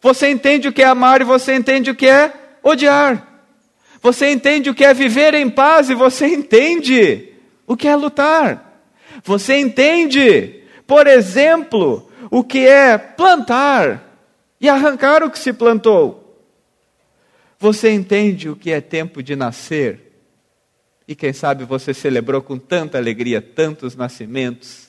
Você 0.01 0.31
entende 0.31 0.69
o 0.69 0.73
que 0.73 0.83
é 0.83 0.87
amar 0.87 1.21
e 1.21 1.25
você 1.25 1.55
entende 1.55 1.91
o 1.91 1.95
que 1.95 2.07
é 2.07 2.33
odiar. 2.63 3.27
Você 4.01 4.31
entende 4.31 4.71
o 4.71 4.75
que 4.75 4.85
é 4.85 4.95
viver 4.95 5.35
em 5.35 5.49
paz 5.49 5.91
e 5.91 5.95
você 5.95 6.27
entende 6.33 7.33
o 7.67 7.77
que 7.77 7.89
é 7.89 7.97
lutar. 7.97 8.81
Você 9.25 9.57
entende, 9.57 10.63
por 10.87 11.07
exemplo, 11.07 12.09
o 12.31 12.43
que 12.45 12.67
é 12.67 12.97
plantar 12.97 14.03
e 14.61 14.69
arrancar 14.69 15.23
o 15.23 15.31
que 15.31 15.39
se 15.39 15.53
plantou. 15.53 16.23
Você 17.59 17.91
entende 17.91 18.49
o 18.49 18.57
que 18.57 18.71
é 18.71 18.81
tempo 18.81 19.23
de 19.23 19.35
nascer. 19.35 20.03
E 21.09 21.15
quem 21.15 21.33
sabe 21.33 21.65
você 21.65 21.95
celebrou 21.95 22.43
com 22.43 22.59
tanta 22.59 22.99
alegria 22.99 23.41
tantos 23.41 23.95
nascimentos, 23.95 24.89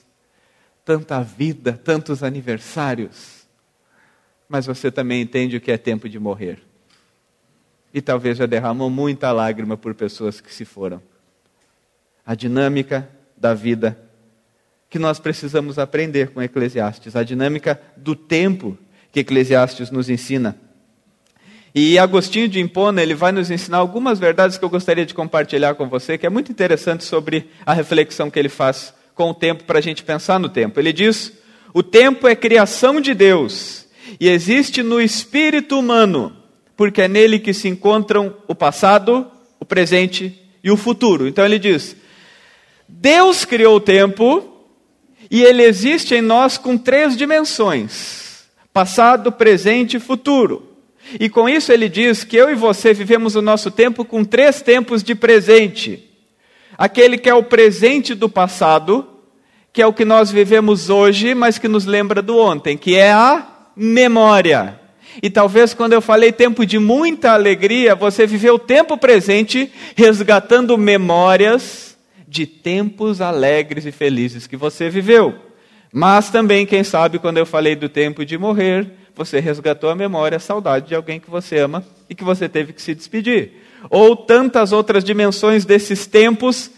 tanta 0.84 1.22
vida, 1.22 1.80
tantos 1.84 2.24
aniversários. 2.24 3.48
Mas 4.50 4.66
você 4.66 4.92
também 4.92 5.22
entende 5.22 5.58
o 5.58 5.62
que 5.62 5.72
é 5.72 5.78
tempo 5.78 6.10
de 6.10 6.20
morrer 6.20 6.68
e 7.98 8.02
talvez 8.02 8.38
já 8.38 8.46
derramou 8.46 8.92
muita 8.92 9.32
lágrima 9.32 9.76
por 9.76 9.96
pessoas 9.96 10.40
que 10.40 10.54
se 10.54 10.66
foram. 10.66 11.02
A 12.26 12.36
dinâmica 12.36 13.10
da 13.36 13.56
vida 13.56 13.98
que 14.90 15.00
nós 15.00 15.20
precisamos 15.20 15.78
aprender 15.78 16.30
com 16.30 16.42
Eclesiastes, 16.42 17.16
a 17.16 17.24
dinâmica 17.24 17.80
do 17.96 18.16
tempo 18.16 18.78
que 19.12 19.20
Eclesiastes 19.20 19.92
nos 19.92 20.10
ensina. 20.10 20.58
E 21.76 22.00
Agostinho 22.00 22.48
de 22.48 22.60
Impona, 22.60 23.04
ele 23.04 23.14
vai 23.14 23.32
nos 23.32 23.52
ensinar 23.52 23.78
algumas 23.78 24.18
verdades 24.18 24.58
que 24.58 24.66
eu 24.66 24.70
gostaria 24.70 25.06
de 25.06 25.14
compartilhar 25.14 25.76
com 25.76 25.88
você, 25.88 26.18
que 26.18 26.26
é 26.26 26.30
muito 26.30 26.52
interessante 26.52 27.04
sobre 27.04 27.50
a 27.66 27.74
reflexão 27.74 28.32
que 28.32 28.40
ele 28.40 28.50
faz 28.50 28.94
com 29.14 29.30
o 29.30 29.34
tempo 29.34 29.64
para 29.64 29.80
a 29.80 29.82
gente 29.82 30.04
pensar 30.04 30.40
no 30.40 30.50
tempo. 30.50 30.80
Ele 30.80 30.94
diz: 30.94 31.34
o 31.74 31.84
tempo 31.84 32.28
é 32.28 32.36
criação 32.36 33.00
de 33.00 33.14
Deus 33.14 33.88
e 34.20 34.28
existe 34.30 34.82
no 34.82 35.02
espírito 35.02 35.78
humano 35.78 36.36
porque 36.78 37.02
é 37.02 37.08
nele 37.08 37.40
que 37.40 37.54
se 37.54 37.68
encontram 37.68 38.36
o 38.48 38.54
passado, 38.54 39.28
o 39.60 39.66
presente 39.66 40.40
e 40.64 40.70
o 40.70 40.78
futuro. 40.78 41.28
Então 41.28 41.44
ele 41.44 41.60
diz: 41.60 41.96
Deus 42.88 43.44
criou 43.44 43.76
o 43.76 43.82
tempo 43.82 44.57
e 45.30 45.44
ele 45.44 45.64
existe 45.64 46.16
em 46.16 46.22
nós 46.22 46.58
com 46.58 46.78
três 46.78 47.16
dimensões: 47.16 48.46
passado, 48.72 49.32
presente 49.32 49.98
e 49.98 50.00
futuro. 50.00 50.64
E 51.20 51.30
com 51.30 51.48
isso 51.48 51.72
ele 51.72 51.88
diz 51.88 52.24
que 52.24 52.36
eu 52.36 52.50
e 52.50 52.56
você 52.56 52.94
vivemos 52.94 53.36
o 53.36 53.42
nosso 53.42 53.72
tempo 53.72 54.04
com 54.04 54.26
três 54.26 54.62
tempos 54.62 55.02
de 55.02 55.16
presente. 55.16 56.04
Aquele 56.78 57.18
que 57.18 57.30
é 57.30 57.34
o 57.34 57.44
presente 57.44 58.14
do 58.14 58.28
passado, 58.28 59.08
que 59.72 59.82
é 59.82 59.88
o 59.88 59.94
que 59.94 60.04
nós 60.04 60.30
vivemos 60.30 60.90
hoje, 60.90 61.34
mas 61.34 61.58
que 61.58 61.68
nos 61.68 61.86
lembra 61.86 62.22
do 62.22 62.38
ontem, 62.38 62.78
que 62.78 62.96
é 62.96 63.12
a 63.12 63.48
memória. 63.76 64.80
E 65.24 65.30
talvez 65.30 65.74
quando 65.74 65.94
eu 65.94 66.02
falei 66.02 66.32
tempo 66.32 66.66
de 66.66 66.78
muita 66.78 67.32
alegria, 67.32 67.96
você 67.96 68.28
viveu 68.28 68.56
o 68.56 68.60
tempo 68.60 68.98
presente 68.98 69.72
resgatando 69.96 70.78
memórias 70.78 71.97
de 72.28 72.46
tempos 72.46 73.22
alegres 73.22 73.86
e 73.86 73.92
felizes 73.92 74.48
que 74.48 74.58
você 74.58 74.90
viveu. 74.90 75.36
Mas 75.92 76.30
também, 76.30 76.66
quem 76.66 76.84
sabe, 76.84 77.20
quando 77.20 77.38
eu 77.38 77.46
falei 77.46 77.76
do 77.76 77.88
tempo 77.88 78.26
de 78.26 78.38
morrer, 78.38 78.92
você 79.16 79.40
resgatou 79.40 79.90
a 79.90 79.96
memória, 79.96 80.36
a 80.36 80.40
saudade 80.40 80.90
de 80.90 80.96
alguém 80.96 81.20
que 81.20 81.30
você 81.30 81.58
ama 81.60 81.84
e 82.10 82.14
que 82.14 82.24
você 82.24 82.48
teve 82.48 82.74
que 82.74 82.82
se 82.82 82.94
despedir. 82.94 83.54
Ou 83.90 84.16
tantas 84.16 84.72
outras 84.72 85.04
dimensões 85.04 85.66
desses 85.66 86.06
tempos 86.06 86.70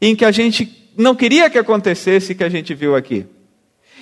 em 0.00 0.14
que 0.14 0.24
a 0.24 0.30
gente 0.30 0.90
não 0.96 1.14
queria 1.14 1.50
que 1.50 1.58
acontecesse 1.58 2.34
que 2.34 2.44
a 2.44 2.48
gente 2.48 2.72
viu 2.74 2.94
aqui. 2.94 3.26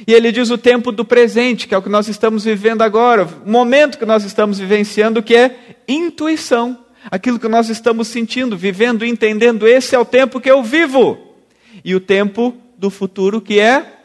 E 0.07 0.13
ele 0.13 0.33
diz 0.33 0.51
o 0.51 0.59
tempo 0.59 0.91
do 0.93 1.05
presente, 1.05 1.67
que 1.67 1.75
é 1.75 1.79
o 1.79 1.83
que 1.83 1.89
nós 1.89 2.09
estamos 2.09 2.45
vivendo 2.45 2.83
agora, 2.83 3.29
o 3.45 3.51
momento 3.51 3.99
que 3.99 4.07
nós 4.07 4.25
estamos 4.25 4.59
vivenciando, 4.59 5.23
que 5.23 5.37
é 5.37 5.57
intuição. 5.87 6.79
Aquilo 7.09 7.39
que 7.39 7.49
nós 7.49 7.69
estamos 7.69 8.09
sentindo, 8.09 8.57
vivendo, 8.57 9.05
entendendo, 9.05 9.69
esse 9.69 9.95
é 9.95 9.99
o 9.99 10.05
tempo 10.05 10.41
que 10.41 10.51
eu 10.51 10.63
vivo. 10.63 11.37
E 11.85 11.95
o 11.95 12.01
tempo 12.01 12.57
do 12.77 12.91
futuro, 12.91 13.41
que 13.41 13.61
é 13.61 14.01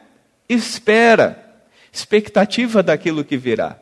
espera, 0.48 1.44
expectativa 1.92 2.84
daquilo 2.84 3.24
que 3.24 3.38
virá. 3.38 3.80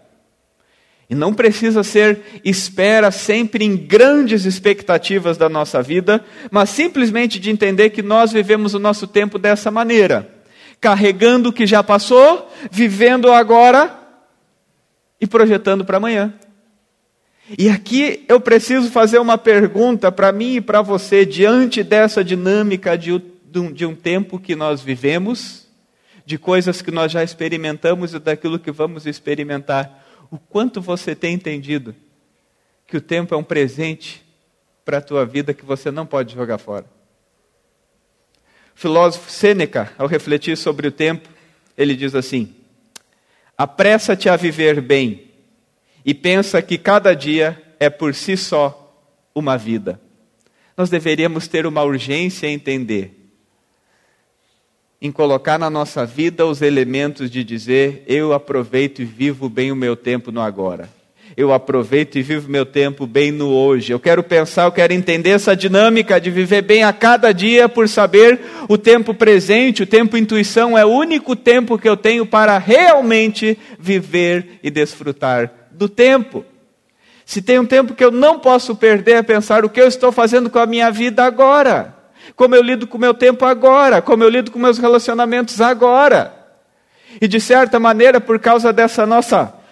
E 1.10 1.16
não 1.16 1.34
precisa 1.34 1.84
ser 1.84 2.42
espera 2.44 3.12
sempre 3.12 3.66
em 3.66 3.76
grandes 3.76 4.46
expectativas 4.46 5.38
da 5.38 5.50
nossa 5.50 5.82
vida, 5.82 6.24
mas 6.50 6.70
simplesmente 6.70 7.40
de 7.40 7.52
entender 7.52 7.90
que 7.90 8.02
nós 8.02 8.32
vivemos 8.32 8.74
o 8.74 8.80
nosso 8.80 9.06
tempo 9.06 9.38
dessa 9.38 9.70
maneira 9.70 10.34
carregando 10.84 11.48
o 11.48 11.54
que 11.54 11.66
já 11.66 11.82
passou, 11.82 12.52
vivendo 12.70 13.32
agora 13.32 13.98
e 15.20 15.26
projetando 15.26 15.86
para 15.86 15.96
amanhã. 15.96 16.34
E 17.58 17.70
aqui 17.70 18.24
eu 18.28 18.40
preciso 18.40 18.90
fazer 18.90 19.20
uma 19.20 19.38
pergunta 19.38 20.12
para 20.12 20.32
mim 20.32 20.56
e 20.56 20.62
para 20.62 20.82
você, 20.82 21.26
diante 21.26 21.84
dessa 21.84 22.24
dinâmica 22.24 22.98
de, 22.98 23.22
de 23.74 23.86
um 23.86 23.96
tempo 23.96 24.40
que 24.40 24.56
nós 24.56 24.82
vivemos, 24.82 25.68
de 26.26 26.38
coisas 26.38 26.82
que 26.82 26.92
nós 26.92 27.12
já 27.12 27.24
experimentamos 27.24 28.14
e 28.14 28.20
daquilo 28.20 28.58
que 28.58 28.72
vamos 28.72 29.06
experimentar. 29.06 30.06
O 30.32 30.38
quanto 30.38 30.82
você 30.82 31.14
tem 31.14 31.34
entendido 31.34 31.94
que 32.88 32.98
o 32.98 33.02
tempo 33.02 33.36
é 33.36 33.38
um 33.38 33.44
presente 33.44 34.24
para 34.86 34.98
a 34.98 35.02
tua 35.02 35.26
vida 35.26 35.54
que 35.54 35.66
você 35.66 35.92
não 35.92 36.06
pode 36.06 36.34
jogar 36.34 36.58
fora? 36.58 36.86
filósofo 38.76 39.32
Sêneca, 39.32 39.94
ao 39.98 40.08
refletir 40.08 40.58
sobre 40.58 40.88
o 40.88 40.92
tempo, 40.92 41.30
ele 41.78 41.96
diz 41.96 42.16
assim: 42.16 42.56
Apressa-te 43.58 44.30
a 44.30 44.36
viver 44.36 44.82
bem 44.82 45.32
e 46.06 46.14
pensa 46.14 46.62
que 46.62 46.78
cada 46.78 47.14
dia 47.14 47.62
é 47.80 47.90
por 47.90 48.16
si 48.16 48.36
só 48.38 48.80
uma 49.34 49.58
vida. 49.58 50.00
Nós 50.76 50.90
deveríamos 50.90 51.48
ter 51.48 51.66
uma 51.66 51.84
urgência 51.84 52.48
em 52.48 52.54
entender, 52.54 53.30
em 55.02 55.12
colocar 55.12 55.60
na 55.60 55.70
nossa 55.70 56.06
vida 56.06 56.46
os 56.46 56.62
elementos 56.62 57.30
de 57.30 57.44
dizer: 57.44 58.04
eu 58.08 58.34
aproveito 58.34 59.02
e 59.02 59.06
vivo 59.06 59.50
bem 59.50 59.72
o 59.72 59.76
meu 59.76 59.96
tempo 59.96 60.32
no 60.32 60.42
agora 60.42 61.03
eu 61.36 61.52
aproveito 61.52 62.16
e 62.18 62.22
vivo 62.22 62.50
meu 62.50 62.66
tempo 62.66 63.08
bem 63.08 63.32
no 63.32 63.50
hoje. 63.50 63.92
Eu 63.92 64.00
quero 64.00 64.24
pensar, 64.24 64.66
eu 64.66 64.72
quero 64.72 64.94
entender 64.94 65.32
essa 65.32 65.56
dinâmica 65.56 66.22
de 66.22 66.30
viver 66.30 66.62
bem 66.62 66.84
a 66.84 66.94
cada 66.94 67.32
dia 67.32 67.68
por 67.68 67.90
saber 67.90 68.40
o 68.70 68.78
tempo 68.78 69.14
presente, 69.14 69.84
o 69.84 69.88
tempo 69.88 70.16
intuição 70.16 70.78
é 70.78 70.86
o 70.86 70.90
único 70.90 71.36
tempo 71.36 71.78
que 71.78 71.90
eu 71.90 71.98
tenho 71.98 72.26
para 72.26 72.58
realmente 72.58 73.58
viver 73.80 74.60
e 74.62 74.70
desfrutar 74.70 75.52
do 75.72 75.90
tempo. 75.90 76.46
Se 77.26 77.42
tem 77.42 77.58
um 77.58 77.66
tempo 77.66 77.96
que 77.96 78.04
eu 78.04 78.12
não 78.12 78.38
posso 78.38 78.76
perder 78.76 79.16
é 79.16 79.24
pensar 79.24 79.66
o 79.66 79.70
que 79.70 79.82
eu 79.82 79.88
estou 79.88 80.12
fazendo 80.12 80.50
com 80.50 80.60
a 80.60 80.66
minha 80.66 80.92
vida 80.92 81.24
agora. 81.24 81.96
Como 82.36 82.54
eu 82.54 82.62
lido 82.62 82.86
com 82.86 82.98
o 82.98 83.02
meu 83.02 83.14
tempo 83.14 83.46
agora, 83.46 84.02
como 84.02 84.24
eu 84.24 84.30
lido 84.30 84.52
com 84.52 84.60
meus 84.60 84.78
relacionamentos 84.78 85.60
agora. 85.60 86.34
E 87.20 87.28
de 87.28 87.40
certa 87.40 87.80
maneira, 87.80 88.20
por 88.20 88.40
causa 88.40 88.72
dessa 88.72 89.06
nossa 89.06 89.63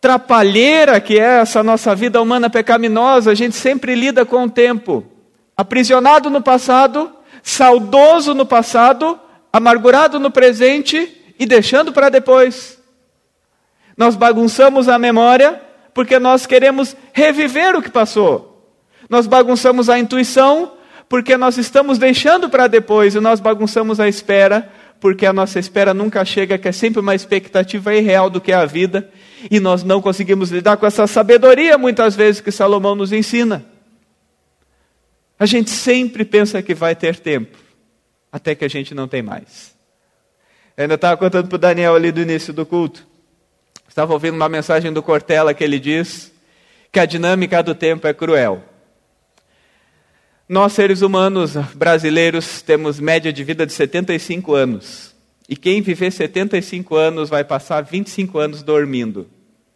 trapalheira 0.00 1.00
que 1.00 1.18
é 1.18 1.40
essa 1.40 1.62
nossa 1.62 1.94
vida 1.94 2.20
humana 2.20 2.48
pecaminosa, 2.50 3.30
a 3.30 3.34
gente 3.34 3.56
sempre 3.56 3.94
lida 3.94 4.24
com 4.24 4.44
o 4.44 4.50
tempo. 4.50 5.04
Aprisionado 5.56 6.30
no 6.30 6.42
passado, 6.42 7.12
saudoso 7.42 8.34
no 8.34 8.44
passado, 8.44 9.18
amargurado 9.52 10.18
no 10.18 10.30
presente 10.30 11.22
e 11.38 11.46
deixando 11.46 11.92
para 11.92 12.08
depois. 12.08 12.78
Nós 13.96 14.14
bagunçamos 14.14 14.88
a 14.88 14.98
memória 14.98 15.60
porque 15.94 16.18
nós 16.18 16.44
queremos 16.44 16.94
reviver 17.12 17.74
o 17.74 17.80
que 17.80 17.90
passou. 17.90 18.70
Nós 19.08 19.26
bagunçamos 19.26 19.88
a 19.88 19.98
intuição 19.98 20.72
porque 21.08 21.36
nós 21.36 21.56
estamos 21.56 21.98
deixando 21.98 22.50
para 22.50 22.66
depois 22.66 23.14
e 23.14 23.20
nós 23.20 23.40
bagunçamos 23.40 24.00
a 24.00 24.08
espera, 24.08 24.70
porque 25.00 25.26
a 25.26 25.32
nossa 25.32 25.58
espera 25.58 25.92
nunca 25.92 26.24
chega, 26.24 26.58
que 26.58 26.68
é 26.68 26.72
sempre 26.72 27.00
uma 27.00 27.14
expectativa 27.14 27.94
irreal 27.94 28.30
do 28.30 28.40
que 28.40 28.52
é 28.52 28.54
a 28.54 28.64
vida, 28.64 29.10
e 29.50 29.60
nós 29.60 29.82
não 29.82 30.00
conseguimos 30.00 30.50
lidar 30.50 30.76
com 30.76 30.86
essa 30.86 31.06
sabedoria 31.06 31.76
muitas 31.76 32.16
vezes 32.16 32.40
que 32.40 32.50
Salomão 32.50 32.94
nos 32.94 33.12
ensina. 33.12 33.64
A 35.38 35.44
gente 35.44 35.70
sempre 35.70 36.24
pensa 36.24 36.62
que 36.62 36.74
vai 36.74 36.96
ter 36.96 37.16
tempo, 37.16 37.58
até 38.32 38.54
que 38.54 38.64
a 38.64 38.68
gente 38.68 38.94
não 38.94 39.06
tem 39.06 39.22
mais. 39.22 39.74
Eu 40.76 40.82
ainda 40.82 40.94
estava 40.94 41.16
contando 41.16 41.48
para 41.48 41.56
o 41.56 41.58
Daniel 41.58 41.94
ali 41.94 42.10
do 42.10 42.20
início 42.20 42.52
do 42.52 42.64
culto. 42.64 43.06
Estava 43.88 44.12
ouvindo 44.12 44.34
uma 44.34 44.48
mensagem 44.48 44.92
do 44.92 45.02
Cortella 45.02 45.54
que 45.54 45.64
ele 45.64 45.78
diz 45.78 46.32
que 46.92 47.00
a 47.00 47.06
dinâmica 47.06 47.62
do 47.62 47.74
tempo 47.74 48.06
é 48.06 48.12
cruel. 48.12 48.62
Nós, 50.48 50.74
seres 50.74 51.02
humanos 51.02 51.56
brasileiros, 51.74 52.62
temos 52.62 53.00
média 53.00 53.32
de 53.32 53.42
vida 53.42 53.66
de 53.66 53.72
75 53.72 54.54
anos. 54.54 55.12
E 55.48 55.56
quem 55.56 55.82
viver 55.82 56.12
75 56.12 56.94
anos 56.94 57.28
vai 57.28 57.42
passar 57.42 57.80
25 57.82 58.38
anos 58.38 58.62
dormindo. 58.62 59.26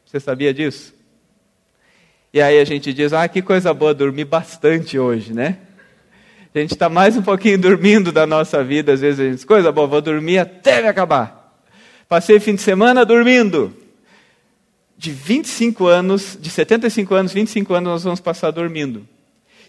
Você 0.07 0.21
sabia 0.21 0.55
disso? 0.55 0.95
E 2.33 2.41
aí 2.41 2.61
a 2.61 2.65
gente 2.65 2.93
diz: 2.93 3.13
ah, 3.13 3.27
que 3.27 3.43
coisa 3.43 3.75
boa, 3.75 3.93
dormir 3.93 4.27
bastante 4.27 4.97
hoje, 4.97 5.33
né? 5.33 5.59
A 6.55 6.59
gente 6.61 6.73
está 6.73 6.89
mais 6.89 7.17
um 7.17 7.23
pouquinho 7.23 7.59
dormindo 7.59 8.13
da 8.13 8.25
nossa 8.25 8.63
vida, 8.63 8.93
às 8.93 9.01
vezes 9.01 9.19
a 9.19 9.25
gente 9.25 9.35
diz: 9.35 9.45
coisa 9.45 9.73
boa, 9.73 9.89
vou 9.89 10.01
dormir 10.01 10.39
até 10.39 10.83
me 10.83 10.89
acabar. 10.89 11.61
Passei 12.09 12.39
fim 12.39 12.55
de 12.55 12.63
semana 12.63 13.05
dormindo. 13.05 13.77
De 14.97 15.11
25 15.11 15.87
anos, 15.87 16.39
de 16.41 16.51
75 16.51 17.15
anos, 17.15 17.33
25 17.33 17.75
anos 17.75 17.91
nós 17.91 18.05
vamos 18.05 18.21
passar 18.21 18.53
dormindo. 18.53 19.09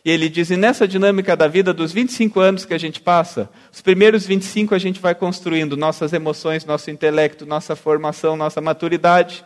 E 0.04 0.10
ele 0.10 0.30
diz: 0.30 0.50
e 0.50 0.58
nessa 0.58 0.88
dinâmica 0.88 1.36
da 1.36 1.48
vida, 1.48 1.74
dos 1.74 1.92
25 1.92 2.40
anos 2.40 2.66
que 2.66 2.74
a 2.74 2.78
gente 2.78 3.00
passa, 3.00 3.50
os 3.72 3.82
primeiros 3.82 4.26
25 4.26 4.74
a 4.74 4.80
gente 4.80 5.00
vai 5.00 5.14
construindo 5.14 5.78
nossas 5.78 6.12
emoções, 6.12 6.66
nosso 6.66 6.90
intelecto, 6.90 7.46
nossa 7.46 7.76
formação, 7.76 8.36
nossa 8.36 8.60
maturidade. 8.60 9.46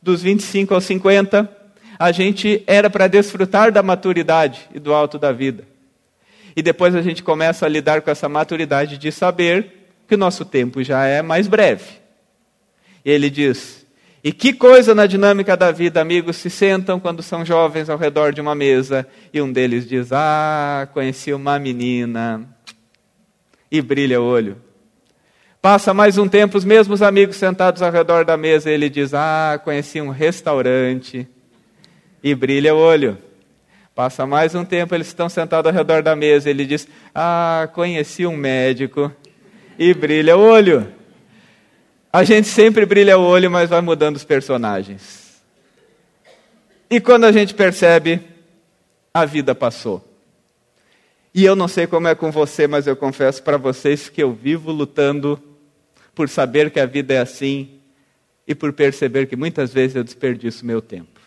Dos 0.00 0.22
25 0.22 0.74
aos 0.74 0.84
50, 0.84 1.48
a 1.98 2.12
gente 2.12 2.62
era 2.66 2.90
para 2.90 3.06
desfrutar 3.06 3.70
da 3.70 3.82
maturidade 3.82 4.68
e 4.74 4.80
do 4.80 4.92
alto 4.92 5.18
da 5.18 5.30
vida. 5.32 5.64
E 6.56 6.62
depois 6.62 6.94
a 6.94 7.02
gente 7.02 7.22
começa 7.22 7.66
a 7.66 7.68
lidar 7.68 8.02
com 8.02 8.10
essa 8.10 8.28
maturidade 8.28 8.98
de 8.98 9.10
saber 9.10 9.88
que 10.06 10.14
o 10.14 10.18
nosso 10.18 10.44
tempo 10.44 10.82
já 10.82 11.04
é 11.04 11.22
mais 11.22 11.48
breve. 11.48 11.84
E 13.04 13.10
ele 13.10 13.30
diz: 13.30 13.81
e 14.24 14.32
que 14.32 14.52
coisa 14.52 14.94
na 14.94 15.04
dinâmica 15.04 15.56
da 15.56 15.72
vida, 15.72 16.00
amigos 16.00 16.36
se 16.36 16.48
sentam 16.48 17.00
quando 17.00 17.22
são 17.22 17.44
jovens 17.44 17.90
ao 17.90 17.98
redor 17.98 18.32
de 18.32 18.40
uma 18.40 18.54
mesa 18.54 19.04
e 19.32 19.42
um 19.42 19.50
deles 19.52 19.88
diz: 19.88 20.12
Ah, 20.12 20.88
conheci 20.92 21.32
uma 21.32 21.58
menina. 21.58 22.48
E 23.70 23.82
brilha 23.82 24.20
o 24.20 24.24
olho. 24.24 24.56
Passa 25.60 25.92
mais 25.92 26.18
um 26.18 26.28
tempo, 26.28 26.56
os 26.56 26.64
mesmos 26.64 27.02
amigos 27.02 27.36
sentados 27.36 27.82
ao 27.82 27.90
redor 27.90 28.24
da 28.24 28.36
mesa, 28.36 28.70
e 28.70 28.74
ele 28.74 28.88
diz: 28.88 29.12
Ah, 29.12 29.60
conheci 29.64 30.00
um 30.00 30.10
restaurante. 30.10 31.26
E 32.22 32.32
brilha 32.32 32.74
o 32.76 32.78
olho. 32.78 33.18
Passa 33.92 34.24
mais 34.24 34.54
um 34.54 34.64
tempo, 34.64 34.94
eles 34.94 35.08
estão 35.08 35.28
sentados 35.28 35.68
ao 35.68 35.76
redor 35.76 36.00
da 36.00 36.14
mesa, 36.14 36.48
e 36.48 36.52
ele 36.52 36.64
diz: 36.64 36.86
Ah, 37.12 37.68
conheci 37.72 38.24
um 38.24 38.36
médico. 38.36 39.10
E 39.76 39.92
brilha 39.92 40.36
o 40.36 40.40
olho. 40.40 41.01
A 42.12 42.24
gente 42.24 42.46
sempre 42.46 42.84
brilha 42.84 43.16
o 43.16 43.22
olho, 43.22 43.50
mas 43.50 43.70
vai 43.70 43.80
mudando 43.80 44.16
os 44.16 44.24
personagens. 44.24 45.40
E 46.90 47.00
quando 47.00 47.24
a 47.24 47.32
gente 47.32 47.54
percebe, 47.54 48.20
a 49.14 49.24
vida 49.24 49.54
passou. 49.54 50.06
E 51.34 51.42
eu 51.42 51.56
não 51.56 51.66
sei 51.66 51.86
como 51.86 52.08
é 52.08 52.14
com 52.14 52.30
você, 52.30 52.66
mas 52.66 52.86
eu 52.86 52.94
confesso 52.94 53.42
para 53.42 53.56
vocês 53.56 54.10
que 54.10 54.22
eu 54.22 54.30
vivo 54.34 54.70
lutando 54.70 55.42
por 56.14 56.28
saber 56.28 56.70
que 56.70 56.78
a 56.78 56.84
vida 56.84 57.14
é 57.14 57.18
assim 57.18 57.80
e 58.46 58.54
por 58.54 58.74
perceber 58.74 59.24
que 59.24 59.34
muitas 59.34 59.72
vezes 59.72 59.96
eu 59.96 60.04
desperdiço 60.04 60.66
meu 60.66 60.82
tempo. 60.82 61.18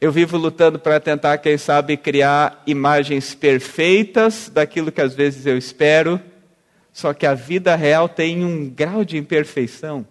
Eu 0.00 0.10
vivo 0.10 0.38
lutando 0.38 0.78
para 0.78 0.98
tentar, 0.98 1.36
quem 1.36 1.58
sabe, 1.58 1.98
criar 1.98 2.62
imagens 2.66 3.34
perfeitas 3.34 4.50
daquilo 4.52 4.90
que 4.90 5.02
às 5.02 5.14
vezes 5.14 5.44
eu 5.44 5.58
espero 5.58 6.18
só 6.94 7.12
que 7.12 7.26
a 7.26 7.34
vida 7.34 7.74
real 7.74 8.08
tem 8.08 8.44
um 8.44 8.70
grau 8.70 9.04
de 9.04 9.18
imperfeição, 9.18 10.06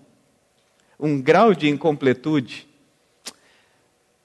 um 1.00 1.22
grau 1.22 1.56
de 1.56 1.70
incompletude. 1.70 2.68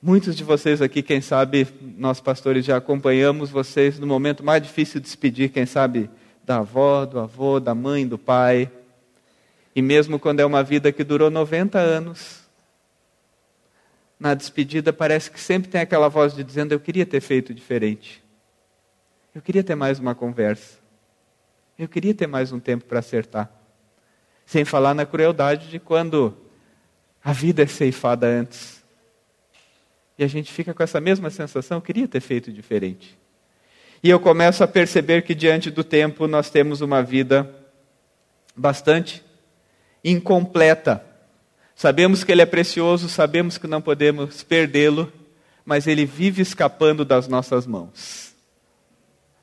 Muitos 0.02 0.34
de 0.34 0.42
vocês 0.42 0.82
aqui, 0.82 1.00
quem 1.00 1.20
sabe, 1.20 1.68
nós 1.96 2.20
pastores 2.20 2.64
já 2.64 2.76
acompanhamos 2.76 3.48
vocês 3.48 4.00
no 4.00 4.08
momento 4.08 4.44
mais 4.44 4.60
difícil 4.60 4.98
de 4.98 5.06
despedir, 5.06 5.50
quem 5.50 5.66
sabe, 5.66 6.10
da 6.42 6.56
avó, 6.58 7.06
do 7.06 7.20
avô, 7.20 7.60
da 7.60 7.76
mãe, 7.76 8.04
do 8.04 8.18
pai. 8.18 8.68
E 9.72 9.80
mesmo 9.80 10.18
quando 10.18 10.40
é 10.40 10.44
uma 10.44 10.64
vida 10.64 10.90
que 10.90 11.04
durou 11.04 11.30
90 11.30 11.78
anos, 11.78 12.40
na 14.18 14.34
despedida 14.34 14.92
parece 14.92 15.30
que 15.30 15.38
sempre 15.38 15.70
tem 15.70 15.80
aquela 15.80 16.08
voz 16.08 16.34
de 16.34 16.42
dizendo: 16.42 16.72
Eu 16.72 16.80
queria 16.80 17.06
ter 17.06 17.20
feito 17.20 17.54
diferente. 17.54 18.20
Eu 19.32 19.40
queria 19.40 19.62
ter 19.62 19.76
mais 19.76 20.00
uma 20.00 20.12
conversa. 20.12 20.87
Eu 21.78 21.86
queria 21.86 22.12
ter 22.12 22.26
mais 22.26 22.50
um 22.50 22.58
tempo 22.58 22.86
para 22.86 22.98
acertar. 22.98 23.48
Sem 24.44 24.64
falar 24.64 24.94
na 24.94 25.06
crueldade 25.06 25.68
de 25.68 25.78
quando 25.78 26.36
a 27.22 27.32
vida 27.32 27.62
é 27.62 27.66
ceifada 27.68 28.26
antes. 28.26 28.82
E 30.18 30.24
a 30.24 30.26
gente 30.26 30.52
fica 30.52 30.74
com 30.74 30.82
essa 30.82 31.00
mesma 31.00 31.30
sensação, 31.30 31.78
eu 31.78 31.82
queria 31.82 32.08
ter 32.08 32.18
feito 32.20 32.52
diferente. 32.52 33.16
E 34.02 34.10
eu 34.10 34.18
começo 34.18 34.64
a 34.64 34.66
perceber 34.66 35.22
que 35.22 35.36
diante 35.36 35.70
do 35.70 35.84
tempo 35.84 36.26
nós 36.26 36.50
temos 36.50 36.80
uma 36.80 37.00
vida 37.00 37.48
bastante 38.56 39.22
incompleta. 40.02 41.04
Sabemos 41.76 42.24
que 42.24 42.32
ele 42.32 42.42
é 42.42 42.46
precioso, 42.46 43.08
sabemos 43.08 43.56
que 43.56 43.68
não 43.68 43.80
podemos 43.80 44.42
perdê-lo, 44.42 45.12
mas 45.64 45.86
ele 45.86 46.04
vive 46.04 46.42
escapando 46.42 47.04
das 47.04 47.28
nossas 47.28 47.68
mãos. 47.68 48.27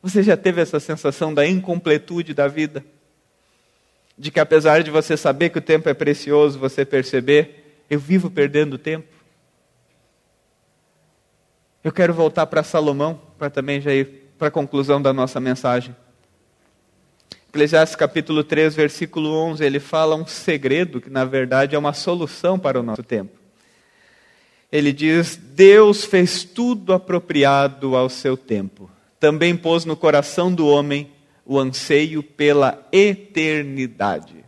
Você 0.05 0.21
já 0.21 0.37
teve 0.37 0.61
essa 0.61 0.79
sensação 0.79 1.33
da 1.33 1.47
incompletude 1.47 2.31
da 2.31 2.47
vida? 2.47 2.85
De 4.15 4.29
que 4.29 4.39
apesar 4.39 4.83
de 4.83 4.91
você 4.91 5.17
saber 5.17 5.49
que 5.49 5.57
o 5.57 5.61
tempo 5.61 5.89
é 5.89 5.95
precioso, 5.95 6.59
você 6.59 6.85
perceber, 6.85 7.81
eu 7.89 7.99
vivo 7.99 8.29
perdendo 8.29 8.77
tempo? 8.77 9.07
Eu 11.83 11.91
quero 11.91 12.13
voltar 12.13 12.45
para 12.45 12.61
Salomão, 12.61 13.19
para 13.39 13.49
também 13.49 13.81
já 13.81 13.91
ir 13.95 14.05
para 14.37 14.49
a 14.49 14.51
conclusão 14.51 15.01
da 15.01 15.11
nossa 15.11 15.39
mensagem. 15.39 15.95
Eclesiastes 17.49 17.95
capítulo 17.95 18.43
3, 18.43 18.75
versículo 18.75 19.31
11, 19.31 19.65
ele 19.65 19.79
fala 19.79 20.15
um 20.15 20.27
segredo 20.27 21.01
que 21.01 21.09
na 21.09 21.25
verdade 21.25 21.75
é 21.75 21.79
uma 21.79 21.93
solução 21.93 22.59
para 22.59 22.79
o 22.79 22.83
nosso 22.83 23.01
tempo. 23.01 23.39
Ele 24.71 24.93
diz: 24.93 25.35
Deus 25.35 26.05
fez 26.05 26.43
tudo 26.43 26.93
apropriado 26.93 27.95
ao 27.95 28.07
seu 28.07 28.37
tempo 28.37 28.91
também 29.25 29.57
pôs 29.57 29.85
no 29.85 29.97
coração 29.97 30.53
do 30.53 30.67
homem 30.67 31.11
o 31.43 31.57
anseio 31.57 32.21
pela 32.21 32.87
eternidade. 32.91 34.45